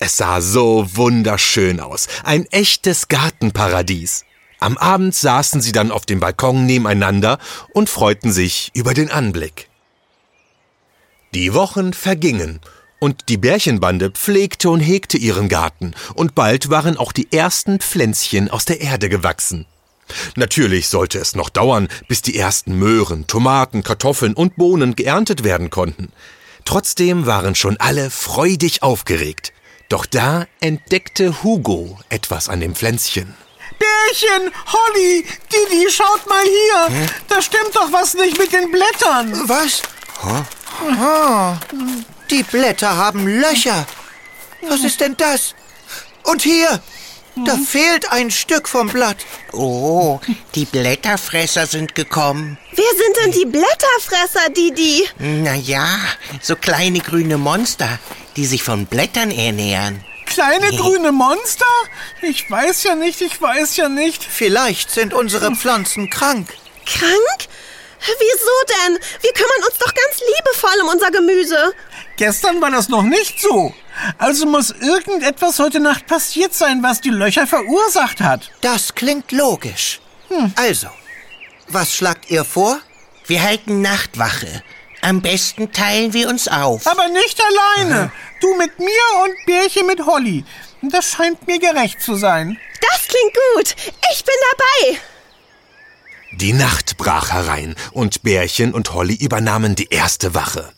Es 0.00 0.16
sah 0.16 0.40
so 0.40 0.86
wunderschön 0.94 1.80
aus, 1.80 2.06
ein 2.22 2.46
echtes 2.52 3.08
Gartenparadies. 3.08 4.24
Am 4.60 4.78
Abend 4.78 5.12
saßen 5.14 5.60
sie 5.60 5.72
dann 5.72 5.90
auf 5.90 6.06
dem 6.06 6.20
Balkon 6.20 6.66
nebeneinander 6.66 7.38
und 7.72 7.90
freuten 7.90 8.32
sich 8.32 8.70
über 8.74 8.94
den 8.94 9.10
Anblick. 9.10 9.68
Die 11.34 11.52
Wochen 11.52 11.92
vergingen 11.94 12.60
und 13.00 13.28
die 13.28 13.38
Bärchenbande 13.38 14.10
pflegte 14.10 14.70
und 14.70 14.80
hegte 14.80 15.18
ihren 15.18 15.48
Garten 15.48 15.94
und 16.14 16.36
bald 16.36 16.70
waren 16.70 16.96
auch 16.96 17.12
die 17.12 17.32
ersten 17.32 17.80
Pflänzchen 17.80 18.50
aus 18.50 18.64
der 18.64 18.80
Erde 18.80 19.08
gewachsen. 19.08 19.66
Natürlich 20.36 20.88
sollte 20.88 21.18
es 21.18 21.34
noch 21.34 21.48
dauern, 21.48 21.88
bis 22.06 22.22
die 22.22 22.38
ersten 22.38 22.78
Möhren, 22.78 23.26
Tomaten, 23.26 23.82
Kartoffeln 23.82 24.34
und 24.34 24.56
Bohnen 24.56 24.94
geerntet 24.94 25.42
werden 25.42 25.70
konnten. 25.70 26.12
Trotzdem 26.64 27.26
waren 27.26 27.56
schon 27.56 27.76
alle 27.78 28.10
freudig 28.10 28.82
aufgeregt. 28.82 29.52
Doch 29.88 30.04
da 30.04 30.46
entdeckte 30.60 31.42
Hugo 31.42 31.98
etwas 32.10 32.48
an 32.48 32.60
dem 32.60 32.74
Pflänzchen. 32.74 33.34
Bärchen, 33.78 34.52
Holly, 34.66 35.24
Didi, 35.52 35.90
schaut 35.90 36.28
mal 36.28 36.44
hier. 36.44 37.08
Da 37.28 37.40
stimmt 37.40 37.74
doch 37.74 37.90
was 37.92 38.14
nicht 38.14 38.38
mit 38.38 38.52
den 38.52 38.70
Blättern. 38.70 39.48
Was? 39.48 39.82
Oh, 40.22 41.54
die 42.30 42.42
Blätter 42.42 42.96
haben 42.96 43.26
Löcher. 43.26 43.86
Was 44.68 44.80
ist 44.80 45.00
denn 45.00 45.16
das? 45.16 45.54
Und 46.24 46.42
hier, 46.42 46.82
da 47.46 47.56
fehlt 47.56 48.10
ein 48.10 48.30
Stück 48.30 48.68
vom 48.68 48.88
Blatt. 48.88 49.18
Oh, 49.52 50.20
die 50.54 50.64
Blätterfresser 50.66 51.66
sind 51.66 51.94
gekommen. 51.94 52.58
Wer 52.72 52.84
sind 52.84 53.16
denn 53.24 53.32
die 53.40 53.46
Blätterfresser, 53.46 54.50
Didi? 54.50 55.08
Na 55.18 55.54
ja, 55.54 55.88
so 56.42 56.56
kleine 56.56 56.98
grüne 56.98 57.38
Monster, 57.38 57.98
die 58.38 58.46
sich 58.46 58.62
von 58.62 58.86
Blättern 58.86 59.32
ernähren. 59.32 60.04
Kleine 60.24 60.70
grüne 60.70 61.10
Monster? 61.10 61.66
Ich 62.22 62.48
weiß 62.48 62.84
ja 62.84 62.94
nicht, 62.94 63.20
ich 63.20 63.42
weiß 63.42 63.76
ja 63.78 63.88
nicht. 63.88 64.22
Vielleicht 64.22 64.92
sind 64.92 65.12
unsere 65.12 65.56
Pflanzen 65.56 66.08
krank. 66.08 66.54
Krank? 66.86 67.48
Wieso 67.98 68.86
denn? 68.86 68.98
Wir 69.22 69.32
kümmern 69.32 69.68
uns 69.68 69.78
doch 69.78 69.92
ganz 69.92 70.20
liebevoll 70.20 70.82
um 70.82 70.88
unser 70.88 71.10
Gemüse. 71.10 71.74
Gestern 72.16 72.60
war 72.60 72.70
das 72.70 72.88
noch 72.88 73.02
nicht 73.02 73.40
so. 73.40 73.74
Also 74.18 74.46
muss 74.46 74.70
irgendetwas 74.70 75.58
heute 75.58 75.80
Nacht 75.80 76.06
passiert 76.06 76.54
sein, 76.54 76.80
was 76.80 77.00
die 77.00 77.10
Löcher 77.10 77.48
verursacht 77.48 78.20
hat. 78.20 78.52
Das 78.60 78.94
klingt 78.94 79.32
logisch. 79.32 79.98
Also, 80.54 80.86
was 81.66 81.92
schlagt 81.92 82.30
ihr 82.30 82.44
vor? 82.44 82.78
Wir 83.26 83.42
halten 83.42 83.82
Nachtwache. 83.82 84.62
Am 85.00 85.22
besten 85.22 85.72
teilen 85.72 86.12
wir 86.12 86.28
uns 86.28 86.48
auf. 86.48 86.86
Aber 86.86 87.08
nicht 87.08 87.40
alleine. 87.40 88.12
Du 88.40 88.54
mit 88.56 88.78
mir 88.78 89.24
und 89.24 89.34
Bärchen 89.46 89.86
mit 89.86 90.04
Holly. 90.06 90.44
Das 90.82 91.10
scheint 91.10 91.46
mir 91.46 91.58
gerecht 91.58 92.00
zu 92.00 92.14
sein. 92.14 92.58
Das 92.80 93.08
klingt 93.08 93.36
gut. 93.54 93.74
Ich 94.12 94.24
bin 94.24 94.34
dabei. 94.50 95.00
Die 96.32 96.52
Nacht 96.52 96.96
brach 96.98 97.32
herein 97.32 97.74
und 97.92 98.22
Bärchen 98.22 98.72
und 98.74 98.92
Holly 98.92 99.14
übernahmen 99.14 99.74
die 99.74 99.88
erste 99.90 100.34
Wache. 100.34 100.72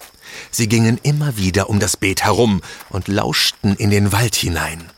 Sie 0.51 0.69
gingen 0.69 0.99
immer 1.03 1.37
wieder 1.37 1.69
um 1.69 1.81
das 1.81 1.97
Beet 1.97 2.25
herum 2.25 2.63
und 2.89 3.09
lauschten 3.09 3.77
in 3.77 3.91
den 3.91 4.13
Wald 4.13 4.37
hinein. 4.37 4.91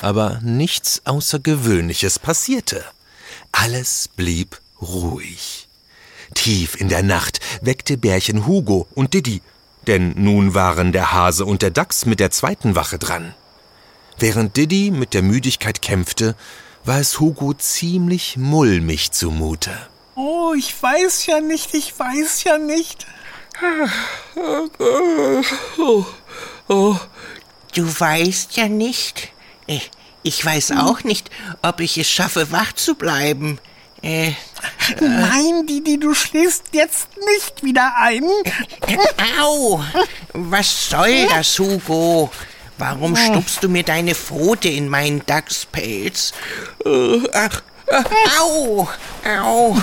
Aber 0.00 0.40
nichts 0.42 1.02
Außergewöhnliches 1.04 2.18
passierte. 2.18 2.84
Alles 3.52 4.08
blieb 4.08 4.60
ruhig. 4.80 5.68
Tief 6.34 6.74
in 6.80 6.88
der 6.88 7.02
Nacht 7.02 7.40
weckte 7.60 7.96
Bärchen 7.96 8.46
Hugo 8.46 8.86
und 8.94 9.14
Didi, 9.14 9.42
denn 9.86 10.14
nun 10.16 10.54
waren 10.54 10.92
der 10.92 11.12
Hase 11.12 11.44
und 11.44 11.62
der 11.62 11.70
Dachs 11.70 12.06
mit 12.06 12.20
der 12.20 12.30
zweiten 12.30 12.74
Wache 12.74 12.98
dran. 12.98 13.34
Während 14.18 14.56
Didi 14.56 14.90
mit 14.90 15.14
der 15.14 15.22
Müdigkeit 15.22 15.82
kämpfte, 15.82 16.36
war 16.84 17.00
es 17.00 17.20
Hugo 17.20 17.54
ziemlich 17.54 18.36
mulmig 18.36 19.12
zumute. 19.12 19.70
Oh, 20.14 20.52
ich 20.56 20.80
weiß 20.80 21.26
ja 21.26 21.40
nicht, 21.40 21.74
ich 21.74 21.98
weiß 21.98 22.44
ja 22.44 22.58
nicht. 22.58 23.06
Du 27.74 28.00
weißt 28.00 28.56
ja 28.56 28.68
nicht. 28.68 29.32
Ich 30.22 30.44
weiß 30.44 30.72
auch 30.72 31.02
nicht, 31.04 31.30
ob 31.62 31.80
ich 31.80 31.98
es 31.98 32.08
schaffe, 32.08 32.52
wach 32.52 32.72
zu 32.74 32.94
bleiben. 32.94 33.58
Äh, 34.02 34.32
Nein, 35.00 35.66
Didi, 35.66 35.98
du 35.98 36.12
schläfst 36.14 36.64
jetzt 36.72 37.08
nicht 37.34 37.62
wieder 37.62 37.92
ein. 37.98 38.24
au! 39.40 39.82
Was 40.32 40.90
soll 40.90 41.26
das, 41.28 41.58
Hugo? 41.58 42.30
Warum 42.78 43.14
stupst 43.14 43.62
du 43.62 43.68
mir 43.68 43.84
deine 43.84 44.14
Pfote 44.14 44.68
in 44.68 44.88
meinen 44.88 45.24
Dachspelz? 45.26 46.32
Äh, 46.84 47.20
ach, 47.32 47.62
äh, 47.86 48.02
au! 48.40 48.88
Au! 49.40 49.76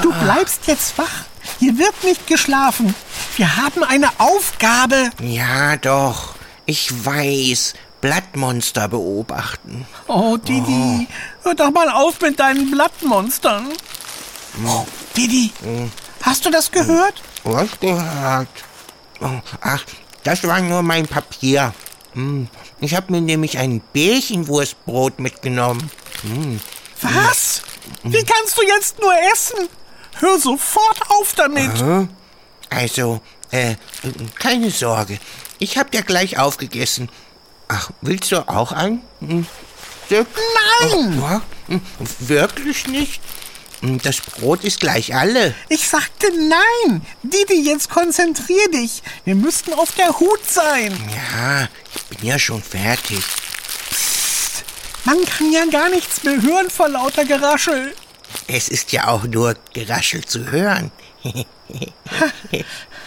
Du 0.00 0.12
bleibst 0.12 0.66
jetzt 0.66 0.96
wach. 0.96 1.24
Hier 1.58 1.76
wird 1.78 2.04
nicht 2.04 2.26
geschlafen. 2.26 2.94
Wir 3.36 3.56
haben 3.56 3.82
eine 3.84 4.08
Aufgabe. 4.18 5.10
Ja, 5.20 5.76
doch. 5.76 6.34
Ich 6.66 7.04
weiß. 7.04 7.74
Blattmonster 8.00 8.88
beobachten. 8.88 9.86
Oh, 10.06 10.36
Didi, 10.36 11.08
hör 11.42 11.54
doch 11.54 11.70
mal 11.70 11.88
auf 11.90 12.20
mit 12.20 12.38
deinen 12.38 12.70
Blattmonstern. 12.70 13.68
Oh, 14.66 14.86
Didi, 15.16 15.52
hast 16.22 16.44
du 16.46 16.50
das 16.50 16.70
gehört? 16.70 17.22
Was 17.44 17.68
gehört? 17.80 18.48
Oh, 19.20 19.40
Ach, 19.60 19.84
das 20.22 20.44
war 20.44 20.60
nur 20.60 20.82
mein 20.82 21.06
Papier. 21.06 21.74
Hm, 22.14 22.48
Ich 22.80 22.94
habe 22.94 23.12
mir 23.12 23.20
nämlich 23.20 23.58
ein 23.58 23.80
Bärchenwurstbrot 23.92 25.18
mitgenommen. 25.18 25.90
Was? 27.02 27.62
Wie 28.04 28.24
kannst 28.24 28.56
du 28.58 28.62
jetzt 28.62 29.00
nur 29.00 29.12
essen? 29.32 29.68
Hör 30.20 30.38
sofort 30.38 31.00
auf 31.10 31.34
damit. 31.34 31.70
Also, 32.70 33.20
äh, 33.50 33.74
keine 34.38 34.70
Sorge. 34.70 35.18
Ich 35.58 35.78
hab 35.78 35.94
ja 35.94 36.02
gleich 36.02 36.38
aufgegessen. 36.38 37.08
Ach, 37.68 37.90
willst 38.00 38.32
du 38.32 38.48
auch 38.48 38.72
ein? 38.72 39.02
Hm, 39.20 39.46
Stück? 40.06 40.26
Nein! 40.82 41.22
Ach, 41.22 41.40
hm, 41.68 41.80
Wirklich 42.20 42.86
nicht? 42.86 43.20
Hm, 43.80 44.00
Das 44.02 44.20
Brot 44.20 44.64
ist 44.64 44.80
gleich 44.80 45.14
alle. 45.14 45.54
Ich 45.68 45.86
sagte 45.88 46.26
nein. 46.32 47.02
Didi, 47.22 47.62
jetzt 47.68 47.90
konzentrier 47.90 48.70
dich. 48.70 49.02
Wir 49.24 49.34
müssten 49.34 49.74
auf 49.74 49.92
der 49.92 50.18
Hut 50.18 50.40
sein. 50.48 50.92
Ja, 51.14 51.68
ich 51.94 52.02
bin 52.16 52.26
ja 52.28 52.38
schon 52.38 52.62
fertig. 52.62 53.22
Man 55.04 55.24
kann 55.26 55.52
ja 55.52 55.64
gar 55.66 55.88
nichts 55.90 56.24
mehr 56.24 56.40
hören 56.42 56.70
vor 56.70 56.88
lauter 56.88 57.24
Geraschel. 57.24 57.94
Es 58.46 58.68
ist 58.68 58.92
ja 58.92 59.08
auch 59.08 59.24
nur 59.24 59.56
Geraschel 59.72 60.24
zu 60.24 60.50
hören. 60.50 60.90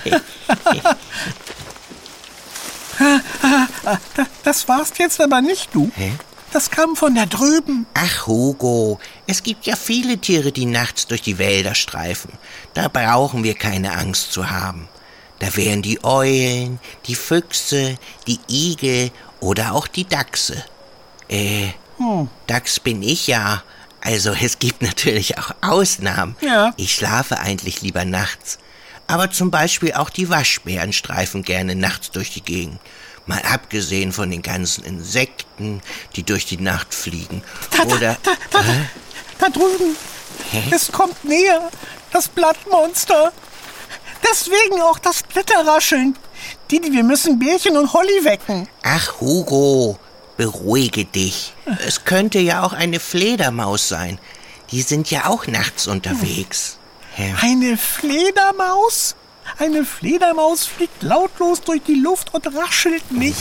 Das 4.43 4.67
warst 4.67 4.99
jetzt 4.99 5.19
aber 5.21 5.41
nicht 5.41 5.73
du. 5.73 5.91
Hä? 5.95 6.11
Das 6.53 6.69
kam 6.69 6.95
von 6.95 7.15
da 7.15 7.25
drüben. 7.25 7.85
Ach, 7.93 8.27
Hugo, 8.27 8.99
es 9.25 9.41
gibt 9.43 9.65
ja 9.65 9.75
viele 9.77 10.17
Tiere, 10.17 10.51
die 10.51 10.65
nachts 10.65 11.07
durch 11.07 11.21
die 11.21 11.37
Wälder 11.37 11.75
streifen. 11.75 12.33
Da 12.73 12.89
brauchen 12.89 13.43
wir 13.43 13.53
keine 13.53 13.93
Angst 13.97 14.33
zu 14.33 14.49
haben. 14.49 14.89
Da 15.39 15.55
wären 15.55 15.81
die 15.81 16.03
Eulen, 16.03 16.79
die 17.07 17.15
Füchse, 17.15 17.97
die 18.27 18.39
Igel 18.49 19.11
oder 19.39 19.73
auch 19.73 19.87
die 19.87 20.05
Dachse. 20.05 20.63
Äh, 21.29 21.69
Hm. 21.97 22.29
Dachs 22.47 22.79
bin 22.79 23.03
ich 23.03 23.27
ja. 23.27 23.61
Also 24.01 24.31
es 24.31 24.57
gibt 24.59 24.81
natürlich 24.81 25.37
auch 25.37 25.51
Ausnahmen. 25.61 26.35
Ja. 26.41 26.73
Ich 26.75 26.95
schlafe 26.95 27.39
eigentlich 27.39 27.81
lieber 27.81 28.05
nachts. 28.05 28.57
Aber 29.11 29.29
zum 29.29 29.51
Beispiel 29.51 29.91
auch 29.91 30.09
die 30.09 30.29
Waschbären 30.29 30.93
streifen 30.93 31.43
gerne 31.43 31.75
nachts 31.75 32.11
durch 32.11 32.31
die 32.31 32.41
Gegend. 32.41 32.79
Mal 33.25 33.41
abgesehen 33.41 34.13
von 34.13 34.31
den 34.31 34.41
ganzen 34.41 34.85
Insekten, 34.85 35.81
die 36.15 36.23
durch 36.23 36.45
die 36.45 36.57
Nacht 36.57 36.93
fliegen. 36.93 37.43
Da, 37.75 37.83
Oder 37.83 38.17
da, 38.23 38.31
da, 38.51 38.63
da, 38.63 38.73
da 39.37 39.49
drüben. 39.49 39.97
Es 40.71 40.93
kommt 40.93 41.25
näher. 41.25 41.69
Das 42.13 42.29
Blattmonster. 42.29 43.33
Deswegen 44.23 44.81
auch 44.81 44.97
das 44.97 45.23
Blätterrascheln. 45.23 46.17
Didi, 46.71 46.93
wir 46.93 47.03
müssen 47.03 47.37
Bärchen 47.37 47.75
und 47.75 47.91
Holly 47.91 48.23
wecken. 48.23 48.69
Ach, 48.83 49.19
Hugo, 49.19 49.99
beruhige 50.37 51.03
dich. 51.03 51.53
Es 51.85 52.05
könnte 52.05 52.39
ja 52.39 52.63
auch 52.63 52.71
eine 52.71 53.01
Fledermaus 53.01 53.89
sein. 53.89 54.19
Die 54.71 54.81
sind 54.83 55.11
ja 55.11 55.25
auch 55.25 55.47
nachts 55.47 55.87
unterwegs. 55.87 56.77
Ja. 57.17 57.25
Eine 57.41 57.77
Fledermaus? 57.77 59.15
Eine 59.57 59.83
Fledermaus 59.85 60.65
fliegt 60.65 61.03
lautlos 61.03 61.61
durch 61.61 61.81
die 61.83 61.95
Luft 61.95 62.33
und 62.33 62.47
raschelt 62.55 63.11
nicht. 63.11 63.37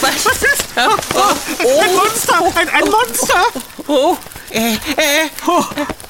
Was? 0.00 0.26
Was 0.26 0.42
ist? 0.42 0.64
Oh, 0.76 1.80
ein 1.80 1.94
Monster! 1.94 2.38
Ein, 2.56 2.68
ein 2.68 2.90
Monster! 2.90 3.44
Oh, 3.86 4.16
äh, 4.50 4.74
äh, 4.74 5.28
Oh, 5.46 5.64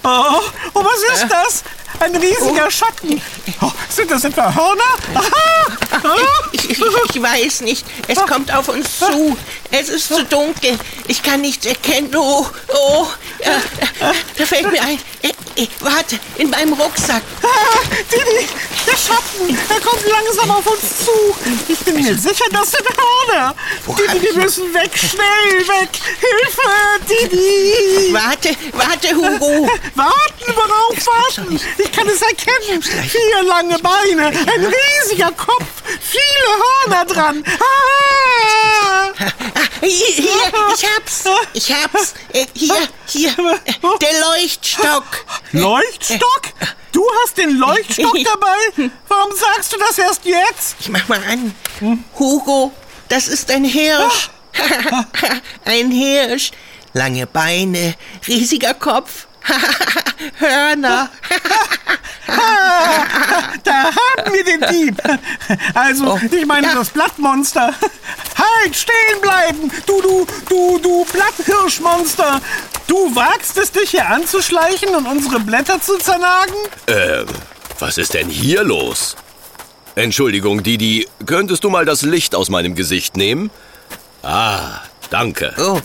oh, 0.04 0.40
oh, 0.74 0.84
was 0.84 1.02
ist 1.14 1.26
das? 1.30 1.64
Ein 1.98 2.16
riesiger 2.16 2.70
Schatten. 2.70 3.20
Oh, 3.60 3.70
sind 3.88 4.10
das 4.10 4.24
etwa 4.24 4.54
Hörner? 4.54 4.82
Aha! 5.14 6.00
Ah! 6.02 6.16
ich, 6.52 6.70
ich, 6.70 6.80
ich 6.80 7.22
weiß 7.22 7.60
nicht. 7.62 7.84
Es 8.08 8.18
kommt 8.24 8.52
auf 8.54 8.68
uns 8.68 8.98
zu. 8.98 9.36
Es 9.72 9.88
ist 9.88 10.08
zu 10.08 10.24
dunkel. 10.24 10.76
Ich 11.06 11.22
kann 11.22 11.40
nichts 11.40 11.64
erkennen. 11.64 12.14
Oh, 12.16 12.46
oh, 12.68 13.06
äh, 13.38 13.50
da 14.36 14.46
fällt 14.46 14.70
mir 14.70 14.82
ein. 14.82 14.98
Äh, 15.22 15.62
äh, 15.62 15.68
warte, 15.80 16.18
in 16.38 16.50
meinem 16.50 16.72
Rucksack. 16.72 17.22
Ah, 17.42 17.78
Didi, 18.10 18.48
der 18.86 18.96
Schatten, 18.96 19.58
er 19.68 19.80
kommt 19.80 20.02
langsam 20.08 20.50
auf 20.50 20.66
uns 20.66 21.04
zu. 21.04 21.36
Ich 21.68 21.78
bin 21.80 22.02
mir 22.02 22.16
sicher, 22.16 22.46
das 22.50 22.70
sind 22.70 22.86
Hörner. 22.88 23.54
Didi, 23.86 24.22
wir 24.22 24.42
müssen 24.42 24.72
weg, 24.74 24.90
schnell 24.96 25.68
weg. 25.68 25.90
Hilfe, 26.20 27.30
Didi. 27.30 28.12
Warte, 28.12 28.56
warte, 28.72 29.08
Hugo. 29.14 29.68
Warten, 29.94 30.54
worauf 30.54 31.06
warten? 31.06 31.60
Ich 31.78 31.92
kann 31.92 32.08
es 32.08 32.22
erkennen. 32.22 32.82
Vier 32.82 33.42
lange 33.44 33.78
Beine, 33.78 34.28
ein 34.28 34.72
riesiger 35.04 35.32
Kopf, 35.32 35.79
viele 36.00 36.50
Hörner 36.62 37.04
dran. 37.04 37.44
Ah! 37.46 39.12
Hier, 39.80 40.06
hier, 40.06 40.52
ich 40.74 40.84
hab's. 40.84 41.24
Ich 41.54 41.72
hab's. 41.72 42.14
Äh, 42.32 42.46
hier, 42.54 42.88
hier. 43.06 43.34
Der 44.00 44.20
Leuchtstock. 44.20 45.04
Leuchtstock? 45.52 46.42
Du 46.92 47.06
hast 47.22 47.38
den 47.38 47.56
Leuchtstock 47.56 48.16
dabei? 48.24 48.90
Warum 49.08 49.32
sagst 49.36 49.72
du 49.72 49.78
das 49.78 49.98
erst 49.98 50.24
jetzt? 50.24 50.76
Ich 50.80 50.88
mach 50.88 51.06
mal 51.08 51.22
an. 51.24 51.54
Hugo, 52.18 52.72
das 53.08 53.28
ist 53.28 53.50
ein 53.50 53.64
Hirsch. 53.64 54.30
ein 55.64 55.90
Hirsch. 55.90 56.50
Lange 56.92 57.26
Beine, 57.26 57.94
riesiger 58.26 58.74
Kopf. 58.74 59.26
Hörner. 60.38 61.10
Da 63.64 63.84
haben 63.84 64.32
wir 64.32 64.44
den 64.44 64.60
Dieb. 64.70 64.96
Also, 65.74 66.18
ich 66.30 66.46
meine 66.46 66.68
ja. 66.68 66.74
das 66.74 66.90
Blattmonster. 66.90 67.74
Halt, 68.36 68.76
stehen 68.76 69.20
bleiben! 69.20 69.70
Du, 69.86 70.00
du, 70.00 70.26
du, 70.48 70.78
du 70.78 71.04
Blatthirschmonster! 71.06 72.40
Du 72.86 73.14
wagst 73.14 73.56
es, 73.58 73.72
dich 73.72 73.90
hier 73.90 74.08
anzuschleichen 74.08 74.94
und 74.94 75.06
unsere 75.06 75.40
Blätter 75.40 75.80
zu 75.80 75.98
zernagen? 75.98 76.54
Ähm, 76.86 77.26
was 77.78 77.98
ist 77.98 78.14
denn 78.14 78.28
hier 78.28 78.62
los? 78.64 79.16
Entschuldigung, 79.94 80.62
Didi, 80.62 81.06
könntest 81.26 81.64
du 81.64 81.70
mal 81.70 81.84
das 81.84 82.02
Licht 82.02 82.34
aus 82.34 82.48
meinem 82.48 82.74
Gesicht 82.74 83.16
nehmen? 83.16 83.50
Ah, 84.22 84.80
danke. 85.10 85.54
Oh. 85.58 85.80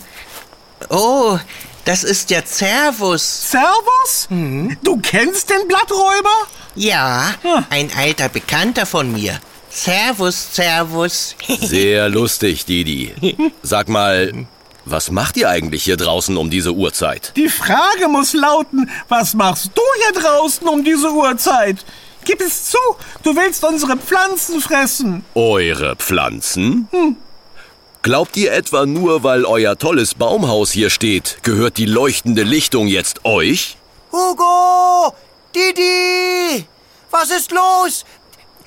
Oh, 0.88 1.38
das 1.86 2.04
ist 2.04 2.30
der 2.30 2.42
Servus. 2.44 3.50
Servus? 3.50 4.26
Mhm. 4.28 4.76
Du 4.82 4.98
kennst 4.98 5.48
den 5.48 5.66
Blatträuber? 5.68 6.36
Ja, 6.74 7.32
ein 7.70 7.90
alter 7.96 8.28
Bekannter 8.28 8.84
von 8.84 9.10
mir. 9.12 9.40
Servus, 9.70 10.48
Servus. 10.52 11.36
Sehr 11.60 12.08
lustig, 12.08 12.66
Didi. 12.66 13.14
Sag 13.62 13.88
mal, 13.88 14.46
was 14.84 15.10
macht 15.10 15.36
ihr 15.36 15.48
eigentlich 15.48 15.84
hier 15.84 15.96
draußen 15.96 16.36
um 16.36 16.50
diese 16.50 16.72
Uhrzeit? 16.72 17.32
Die 17.36 17.48
Frage 17.48 18.08
muss 18.08 18.32
lauten, 18.34 18.90
was 19.08 19.34
machst 19.34 19.70
du 19.74 19.82
hier 20.02 20.20
draußen 20.20 20.66
um 20.66 20.84
diese 20.84 21.10
Uhrzeit? 21.12 21.84
Gib 22.24 22.40
es 22.40 22.64
zu, 22.64 22.78
du 23.22 23.36
willst 23.36 23.64
unsere 23.64 23.96
Pflanzen 23.96 24.60
fressen. 24.60 25.24
Eure 25.34 25.94
Pflanzen? 25.94 26.88
Glaubt 28.06 28.36
ihr 28.36 28.52
etwa 28.52 28.86
nur, 28.86 29.24
weil 29.24 29.44
euer 29.44 29.76
tolles 29.76 30.14
Baumhaus 30.14 30.70
hier 30.70 30.90
steht, 30.90 31.38
gehört 31.42 31.76
die 31.76 31.86
leuchtende 31.86 32.44
Lichtung 32.44 32.86
jetzt 32.86 33.24
euch? 33.24 33.78
Hugo! 34.12 35.12
Didi! 35.52 36.64
Was 37.10 37.32
ist 37.32 37.50
los? 37.50 38.04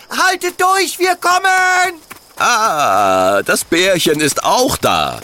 Haltet 0.09 0.59
durch, 0.59 0.99
wir 0.99 1.15
kommen! 1.15 2.01
Ah, 2.37 3.41
das 3.43 3.63
Bärchen 3.63 4.19
ist 4.19 4.43
auch 4.43 4.75
da. 4.75 5.21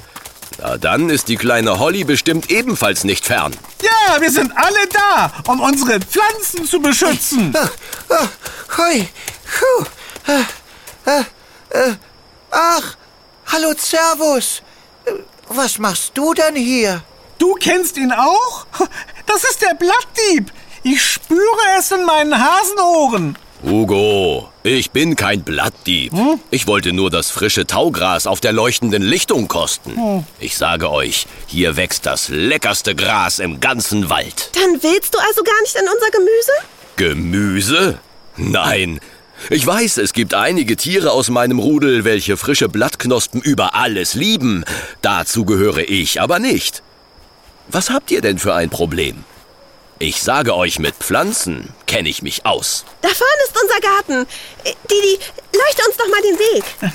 Na, 0.60 0.78
dann 0.78 1.10
ist 1.10 1.28
die 1.28 1.36
kleine 1.36 1.78
Holly 1.80 2.06
bestimmt 2.06 2.50
ebenfalls 2.50 3.04
nicht 3.04 3.26
fern. 3.26 3.54
Ja, 3.82 4.22
wir 4.22 4.32
sind 4.32 4.54
alle 4.56 4.88
da, 4.94 5.34
um 5.52 5.60
unsere 5.60 6.00
Pflanzen 6.00 6.66
zu 6.66 6.80
beschützen. 6.80 7.54
Ah, 8.10 8.30
Hui, 8.78 9.10
puh. 9.60 9.86
Äh, 10.32 11.20
äh, 11.20 11.90
äh, 11.90 11.96
ach, 12.52 12.96
hallo 13.52 13.74
Servus. 13.78 14.62
Was 15.50 15.78
machst 15.78 16.12
du 16.16 16.34
denn 16.34 16.56
hier? 16.56 17.04
Du 17.38 17.54
kennst 17.56 17.98
ihn 17.98 18.12
auch? 18.12 18.66
Das 19.26 19.44
ist 19.44 19.62
der 19.62 19.76
Blattdieb. 19.76 20.52
Ich 20.84 21.02
spüre 21.04 21.40
es 21.78 21.92
in 21.92 22.06
meinen 22.06 22.38
Hasenohren. 22.38 23.38
Hugo, 23.64 24.50
ich 24.64 24.92
bin 24.92 25.16
kein 25.16 25.44
Blattdieb. 25.44 26.14
Ich 26.52 26.68
wollte 26.68 26.94
nur 26.94 27.10
das 27.10 27.32
frische 27.32 27.66
Taugras 27.66 28.28
auf 28.28 28.40
der 28.40 28.54
leuchtenden 28.54 29.02
Lichtung 29.02 29.48
kosten. 29.48 30.26
Ich 30.40 30.58
sage 30.58 30.92
euch, 30.92 31.26
hier 31.48 31.76
wächst 31.76 32.06
das 32.06 32.30
leckerste 32.30 32.96
Gras 32.96 33.40
im 33.40 33.60
ganzen 33.60 34.10
Wald. 34.10 34.52
Dann 34.54 34.84
willst 34.84 35.16
du 35.16 35.20
also 35.20 35.42
gar 35.44 35.60
nicht 35.62 35.76
an 35.78 35.86
unser 35.92 36.12
Gemüse? 36.12 36.52
Gemüse? 36.98 38.00
Nein. 38.38 39.00
Ich 39.50 39.66
weiß, 39.66 39.98
es 39.98 40.14
gibt 40.14 40.34
einige 40.34 40.76
Tiere 40.76 41.12
aus 41.12 41.30
meinem 41.30 41.60
Rudel, 41.60 42.04
welche 42.04 42.38
frische 42.38 42.70
Blattknospen 42.70 43.42
über 43.42 43.76
alles 43.76 44.14
lieben. 44.14 44.66
Dazu 45.02 45.46
gehöre 45.46 45.90
ich 45.90 46.22
aber 46.22 46.40
nicht. 46.40 46.82
Was 47.68 47.90
habt 47.90 48.12
ihr 48.12 48.22
denn 48.22 48.40
für 48.40 48.54
ein 48.54 48.70
Problem? 48.70 49.24
Ich 50.00 50.22
sage 50.22 50.56
euch, 50.56 50.80
mit 50.80 50.96
Pflanzen 50.96 51.70
kenne 51.88 52.10
ich 52.10 52.22
mich 52.22 52.46
aus. 52.46 52.86
Da 53.02 53.10
vorne 53.10 53.44
ist 53.46 53.62
unser 53.62 53.80
Garten. 53.80 54.28
Äh, 54.64 54.74
Didi, 54.92 55.20
leuchte 55.54 55.82
uns 55.88 55.98
doch 55.98 56.10
mal 56.10 56.22
den 56.22 56.40
Weg. 56.40 56.64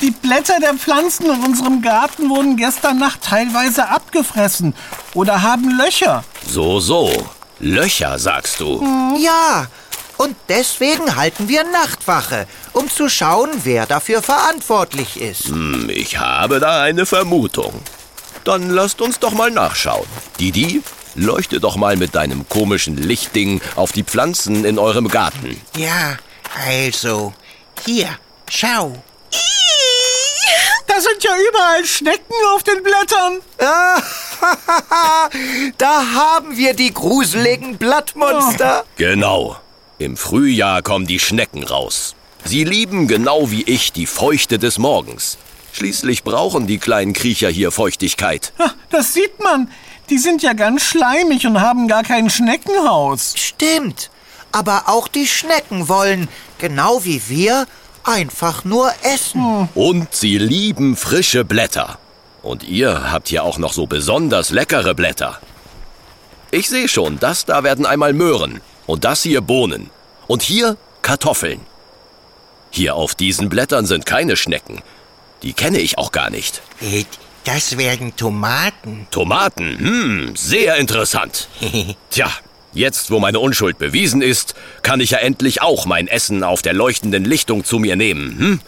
Die 0.00 0.10
Blätter 0.10 0.58
der 0.60 0.74
Pflanzen 0.74 1.26
in 1.26 1.44
unserem 1.44 1.80
Garten 1.82 2.28
wurden 2.28 2.56
gestern 2.56 2.98
Nacht 2.98 3.22
teilweise 3.22 3.88
abgefressen 3.88 4.74
oder 5.14 5.42
haben 5.42 5.78
Löcher. 5.78 6.24
So, 6.46 6.80
so. 6.80 7.12
Löcher, 7.60 8.18
sagst 8.18 8.58
du. 8.58 8.82
Ja, 9.20 9.68
und 10.22 10.36
deswegen 10.48 11.16
halten 11.16 11.48
wir 11.48 11.64
Nachtwache, 11.64 12.46
um 12.72 12.88
zu 12.88 13.08
schauen, 13.08 13.50
wer 13.64 13.86
dafür 13.86 14.22
verantwortlich 14.22 15.20
ist. 15.20 15.46
Hm, 15.46 15.90
Ich 15.90 16.18
habe 16.18 16.60
da 16.60 16.82
eine 16.82 17.06
Vermutung. 17.06 17.82
Dann 18.44 18.70
lasst 18.70 19.00
uns 19.00 19.18
doch 19.18 19.32
mal 19.32 19.50
nachschauen. 19.50 20.06
Didi, 20.38 20.82
leuchte 21.14 21.60
doch 21.60 21.76
mal 21.76 21.96
mit 21.96 22.14
deinem 22.14 22.48
komischen 22.48 22.96
Lichtding 22.96 23.60
auf 23.76 23.92
die 23.92 24.04
Pflanzen 24.04 24.64
in 24.64 24.78
eurem 24.78 25.08
Garten. 25.08 25.60
Ja, 25.76 26.16
also. 26.66 27.32
Hier, 27.84 28.08
schau. 28.48 28.94
Da 30.86 31.00
sind 31.00 31.24
ja 31.24 31.30
überall 31.48 31.84
Schnecken 31.86 32.34
auf 32.54 32.62
den 32.64 32.82
Blättern. 32.82 33.40
da 35.78 36.04
haben 36.14 36.56
wir 36.56 36.74
die 36.74 36.92
gruseligen 36.92 37.78
Blattmonster. 37.78 38.84
Genau. 38.96 39.56
Im 40.02 40.16
Frühjahr 40.16 40.82
kommen 40.82 41.06
die 41.06 41.20
Schnecken 41.20 41.62
raus. 41.62 42.16
Sie 42.44 42.64
lieben 42.64 43.06
genau 43.06 43.52
wie 43.52 43.62
ich 43.62 43.92
die 43.92 44.06
Feuchte 44.06 44.58
des 44.58 44.78
Morgens. 44.78 45.38
Schließlich 45.72 46.24
brauchen 46.24 46.66
die 46.66 46.78
kleinen 46.78 47.12
Kriecher 47.12 47.48
hier 47.48 47.70
Feuchtigkeit. 47.70 48.52
Ha, 48.58 48.72
Das 48.90 49.14
sieht 49.14 49.38
man. 49.38 49.70
Die 50.10 50.18
sind 50.18 50.42
ja 50.42 50.54
ganz 50.54 50.82
schleimig 50.82 51.46
und 51.46 51.60
haben 51.60 51.86
gar 51.86 52.02
kein 52.02 52.30
Schneckenhaus. 52.30 53.34
Stimmt. 53.36 54.10
Aber 54.50 54.88
auch 54.88 55.06
die 55.06 55.28
Schnecken 55.28 55.88
wollen, 55.88 56.26
genau 56.58 57.04
wie 57.04 57.22
wir, 57.28 57.68
einfach 58.02 58.64
nur 58.64 58.90
essen. 59.04 59.68
Und 59.76 60.12
sie 60.12 60.36
lieben 60.36 60.96
frische 60.96 61.44
Blätter. 61.44 62.00
Und 62.42 62.64
ihr 62.64 63.12
habt 63.12 63.28
hier 63.28 63.44
auch 63.44 63.56
noch 63.56 63.72
so 63.72 63.86
besonders 63.86 64.50
leckere 64.50 64.96
Blätter. 64.96 65.38
Ich 66.50 66.68
sehe 66.68 66.88
schon, 66.88 67.20
das 67.20 67.44
da 67.44 67.62
werden 67.62 67.86
einmal 67.86 68.12
Möhren. 68.12 68.60
Und 68.92 69.04
das 69.04 69.22
hier 69.22 69.40
Bohnen. 69.40 69.88
Und 70.26 70.42
hier 70.42 70.76
Kartoffeln. 71.00 71.60
Hier 72.70 72.94
auf 72.94 73.14
diesen 73.14 73.48
Blättern 73.48 73.86
sind 73.86 74.04
keine 74.04 74.36
Schnecken. 74.36 74.82
Die 75.42 75.54
kenne 75.54 75.78
ich 75.78 75.96
auch 75.96 76.12
gar 76.12 76.28
nicht. 76.28 76.60
Äh, 76.82 77.04
Das 77.44 77.78
werden 77.78 78.14
Tomaten. 78.16 79.06
Tomaten, 79.10 79.78
hm, 79.78 80.36
sehr 80.36 80.76
interessant. 80.76 81.48
Tja, 82.10 82.30
jetzt 82.74 83.10
wo 83.10 83.18
meine 83.18 83.40
Unschuld 83.40 83.78
bewiesen 83.78 84.20
ist, 84.20 84.54
kann 84.82 85.00
ich 85.00 85.12
ja 85.12 85.18
endlich 85.20 85.62
auch 85.62 85.86
mein 85.86 86.06
Essen 86.06 86.44
auf 86.44 86.60
der 86.60 86.74
leuchtenden 86.74 87.24
Lichtung 87.24 87.64
zu 87.64 87.78
mir 87.78 87.96
nehmen, 87.96 88.38
hm? 88.38 88.60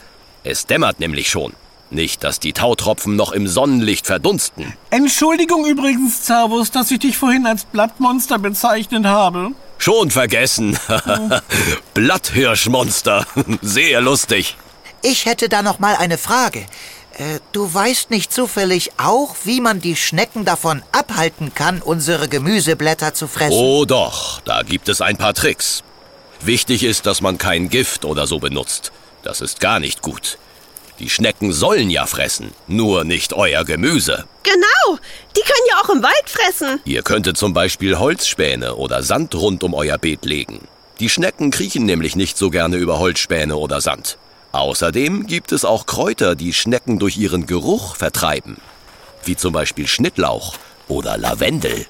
Es 0.42 0.64
dämmert 0.64 1.00
nämlich 1.00 1.28
schon. 1.28 1.52
Nicht, 1.94 2.24
dass 2.24 2.40
die 2.40 2.52
Tautropfen 2.52 3.14
noch 3.14 3.30
im 3.30 3.46
Sonnenlicht 3.46 4.07
verdunsten. 4.07 4.74
Entschuldigung 4.90 5.64
übrigens, 5.64 6.26
Servus, 6.26 6.72
dass 6.72 6.90
ich 6.90 6.98
dich 6.98 7.16
vorhin 7.16 7.46
als 7.46 7.64
Blattmonster 7.66 8.40
bezeichnet 8.40 9.07
habe. 9.07 9.52
Schon 9.78 10.11
vergessen. 10.11 10.76
Blatthirschmonster. 11.94 13.26
Sehr 13.62 14.00
lustig. 14.00 14.57
Ich 15.02 15.26
hätte 15.26 15.48
da 15.48 15.62
noch 15.62 15.78
mal 15.78 15.94
eine 15.94 16.18
Frage. 16.18 16.66
Äh, 17.16 17.38
du 17.52 17.72
weißt 17.72 18.11
nicht 18.11 18.33
zufällig 18.33 18.90
auch, 18.96 19.37
wie 19.44 19.61
man 19.61 19.80
die 19.80 19.94
Schnecken 19.94 20.44
davon 20.44 20.83
abhalten 20.90 21.54
kann, 21.54 21.80
unsere 21.80 22.26
Gemüseblätter 22.26 23.14
zu 23.14 23.28
fressen? 23.28 23.57
Oh 23.57 23.85
doch, 23.85 24.40
da 24.40 24.62
gibt 24.62 24.88
es 24.88 25.00
ein 25.00 25.16
paar 25.16 25.35
Tricks. 25.35 25.85
Wichtig 26.40 26.83
ist, 26.83 27.07
dass 27.07 27.20
man 27.20 27.38
kein 27.38 27.68
Gift 27.68 28.04
oder 28.04 28.26
so 28.26 28.40
benutzt. 28.40 28.90
Das 29.22 29.40
ist 29.40 29.61
gar 29.61 29.78
nicht 29.78 30.02
gut. 30.02 30.38
Die 31.00 31.11
Schnecken 31.11 31.52
sollen 31.52 31.90
ja 31.90 32.07
fressen, 32.07 32.52
nur 32.68 33.04
nicht 33.04 33.33
euer 33.33 33.64
Gemüse. 33.64 34.24
Genau, 34.44 34.98
die 35.37 35.40
können 35.40 35.66
ja 35.68 35.80
auch 35.83 35.90
im 35.90 36.02
Wald 36.02 36.26
fressen. 36.26 36.80
Ihr 36.85 37.02
könntet 37.02 37.37
zum 37.37 37.52
Beispiel 37.52 37.98
Holzspäne 37.98 38.76
oder 38.76 39.02
Sand 39.02 39.35
rund 39.35 39.64
um 39.64 39.74
euer 39.74 39.98
Beet 39.98 40.24
legen. 40.24 40.68
Die 41.00 41.09
Schnecken 41.09 41.50
kriechen 41.50 41.85
nämlich 41.85 42.14
nicht 42.14 42.38
so 42.38 42.50
gerne 42.50 42.76
über 42.76 43.00
Holzspäne 43.00 43.57
oder 43.57 43.80
Sand. 43.80 44.18
Außerdem 44.52 45.26
gibt 45.26 45.50
es 45.50 45.64
auch 45.64 45.87
Kräuter, 45.87 46.37
die 46.37 46.52
Schnecken 46.52 47.00
durch 47.00 47.16
ihren 47.16 47.46
Geruch 47.46 47.96
vertreiben. 47.96 48.59
Wie 49.24 49.35
zum 49.35 49.52
Beispiel 49.52 49.88
Schnittlauch 49.88 50.54
oder 50.87 51.18
Lavendel. 51.18 51.87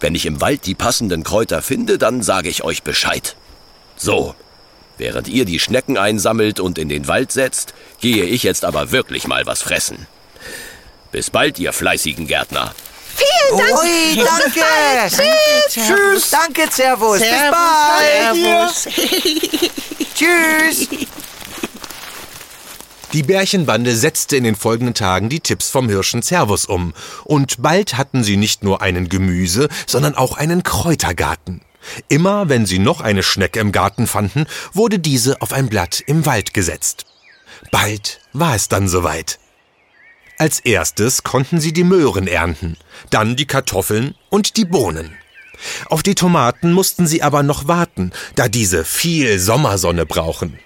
Wenn 0.00 0.14
ich 0.14 0.26
im 0.26 0.42
Wald 0.42 0.66
die 0.66 0.74
passenden 0.74 1.24
Kräuter 1.24 1.62
finde, 1.62 1.96
dann 1.96 2.22
sage 2.22 2.50
ich 2.50 2.64
euch 2.64 2.82
Bescheid. 2.82 3.36
So, 3.96 4.34
während 4.98 5.28
ihr 5.28 5.46
die 5.46 5.58
Schnecken 5.58 5.96
einsammelt 5.96 6.60
und 6.60 6.76
in 6.76 6.90
den 6.90 7.08
Wald 7.08 7.32
setzt, 7.32 7.72
gehe 8.04 8.26
ich 8.26 8.42
jetzt 8.42 8.66
aber 8.66 8.92
wirklich 8.92 9.26
mal 9.26 9.46
was 9.46 9.62
fressen. 9.62 10.06
Bis 11.10 11.30
bald, 11.30 11.58
ihr 11.58 11.72
fleißigen 11.72 12.26
Gärtner. 12.26 12.74
Vielen 13.16 13.58
Dank. 13.58 13.78
Ui, 13.82 14.16
danke. 14.16 14.60
Tschüss. 15.08 15.86
Tschüss. 15.86 16.30
Danke, 16.30 16.68
Servus. 16.70 17.20
Bis 17.20 17.30
bald. 17.50 18.36
Servus. 18.36 18.88
Tschüss. 20.14 20.88
Die 23.14 23.22
Bärchenbande 23.22 23.96
setzte 23.96 24.36
in 24.36 24.44
den 24.44 24.56
folgenden 24.56 24.94
Tagen 24.94 25.30
die 25.30 25.40
Tipps 25.40 25.70
vom 25.70 25.88
Hirschen 25.88 26.20
Servus 26.20 26.66
um. 26.66 26.92
Und 27.24 27.62
bald 27.62 27.96
hatten 27.96 28.22
sie 28.22 28.36
nicht 28.36 28.62
nur 28.62 28.82
einen 28.82 29.08
Gemüse, 29.08 29.70
sondern 29.86 30.14
auch 30.14 30.36
einen 30.36 30.62
Kräutergarten. 30.62 31.62
Immer 32.08 32.50
wenn 32.50 32.66
sie 32.66 32.80
noch 32.80 33.00
eine 33.00 33.22
Schnecke 33.22 33.60
im 33.60 33.72
Garten 33.72 34.06
fanden, 34.06 34.44
wurde 34.74 34.98
diese 34.98 35.40
auf 35.40 35.54
ein 35.54 35.70
Blatt 35.70 36.02
im 36.06 36.26
Wald 36.26 36.52
gesetzt. 36.52 37.06
Bald 37.70 38.20
war 38.32 38.54
es 38.54 38.68
dann 38.68 38.88
soweit. 38.88 39.38
Als 40.38 40.60
erstes 40.60 41.22
konnten 41.22 41.60
sie 41.60 41.72
die 41.72 41.84
Möhren 41.84 42.26
ernten, 42.26 42.76
dann 43.10 43.36
die 43.36 43.46
Kartoffeln 43.46 44.14
und 44.30 44.56
die 44.56 44.64
Bohnen. 44.64 45.16
Auf 45.86 46.02
die 46.02 46.14
Tomaten 46.14 46.72
mussten 46.72 47.06
sie 47.06 47.22
aber 47.22 47.42
noch 47.42 47.68
warten, 47.68 48.12
da 48.34 48.48
diese 48.48 48.84
viel 48.84 49.38
Sommersonne 49.38 50.06
brauchen. 50.06 50.58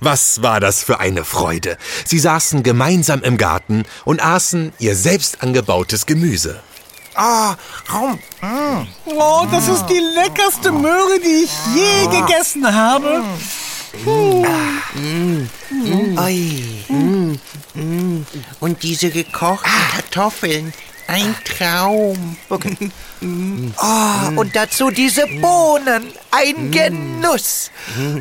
Was 0.00 0.42
war 0.42 0.60
das 0.60 0.84
für 0.84 1.00
eine 1.00 1.24
Freude. 1.24 1.78
Sie 2.04 2.18
saßen 2.18 2.62
gemeinsam 2.62 3.22
im 3.22 3.38
Garten 3.38 3.84
und 4.04 4.22
aßen 4.22 4.72
ihr 4.78 4.96
selbst 4.96 5.42
angebautes 5.42 6.06
Gemüse. 6.06 6.60
Ah, 7.14 7.56
Raum. 7.92 8.18
Oh, 9.06 9.46
das 9.50 9.68
ist 9.68 9.86
die 9.86 10.02
leckerste 10.14 10.72
Möhre, 10.72 11.20
die 11.20 11.44
ich 11.44 11.52
je 11.74 12.20
gegessen 12.20 12.66
habe. 12.66 13.22
Und 18.60 18.82
diese 18.82 19.10
gekochten 19.10 19.70
Kartoffeln. 19.92 20.72
Ein 21.06 21.34
Traum. 21.44 22.36
Ah, 23.76 24.28
und 24.36 24.56
dazu 24.56 24.90
diese 24.90 25.26
Bohnen. 25.26 26.10
Ein 26.30 26.70
Genuss. 26.70 27.70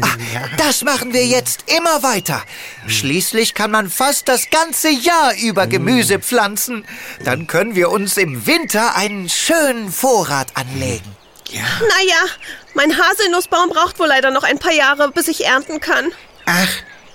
Ah, 0.01 0.17
das 0.57 0.83
machen 0.83 1.13
wir 1.13 1.25
jetzt 1.25 1.63
immer 1.77 2.03
weiter. 2.03 2.43
Schließlich 2.87 3.53
kann 3.53 3.71
man 3.71 3.89
fast 3.89 4.27
das 4.27 4.49
ganze 4.49 4.89
Jahr 4.89 5.33
über 5.41 5.67
Gemüse 5.67 6.19
pflanzen. 6.19 6.85
Dann 7.23 7.47
können 7.47 7.75
wir 7.75 7.89
uns 7.89 8.17
im 8.17 8.45
Winter 8.45 8.95
einen 8.95 9.29
schönen 9.29 9.91
Vorrat 9.91 10.55
anlegen. 10.55 11.15
Naja, 11.53 12.25
mein 12.73 12.97
Haselnussbaum 12.97 13.69
braucht 13.69 13.99
wohl 13.99 14.07
leider 14.07 14.31
noch 14.31 14.43
ein 14.43 14.59
paar 14.59 14.71
Jahre, 14.73 15.11
bis 15.11 15.27
ich 15.27 15.45
ernten 15.45 15.79
kann. 15.79 16.11
Ach, 16.45 16.69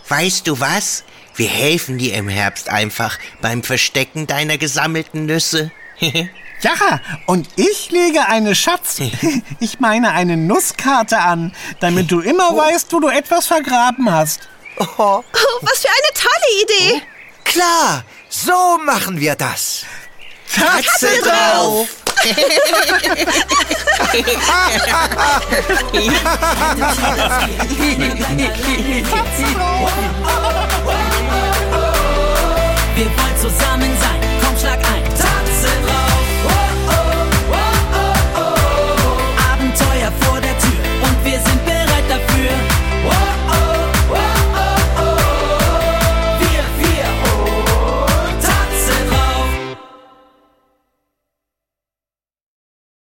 weißt 0.08 0.46
du 0.46 0.58
was? 0.60 1.04
Wir 1.36 1.48
helfen 1.48 1.98
dir 1.98 2.14
im 2.14 2.28
Herbst 2.28 2.68
einfach 2.68 3.18
beim 3.40 3.62
Verstecken 3.62 4.26
deiner 4.26 4.58
gesammelten 4.58 5.26
Nüsse. 5.26 5.70
Ja, 6.60 6.98
und 7.26 7.46
ich 7.54 7.92
lege 7.92 8.26
eine 8.26 8.56
Schatz, 8.56 8.98
ich 9.60 9.78
meine 9.78 10.10
eine 10.10 10.36
Nusskarte 10.36 11.16
an, 11.18 11.54
damit 11.78 12.10
du 12.10 12.18
immer 12.18 12.56
weißt, 12.56 12.92
wo 12.92 12.98
du 12.98 13.06
etwas 13.06 13.46
vergraben 13.46 14.10
hast. 14.10 14.48
Oh, 14.76 14.84
Oh, 14.98 15.22
was 15.60 15.78
für 15.78 15.88
eine 15.88 16.14
tolle 16.14 16.62
Idee. 16.64 17.02
klar, 17.44 18.02
so 18.28 18.76
machen 18.84 19.20
wir 19.20 19.36
das. 19.36 19.84
Katze 20.52 21.08
drauf! 21.22 21.86
Wir 32.94 33.06
wollen 33.06 33.36
zusammen 33.40 33.97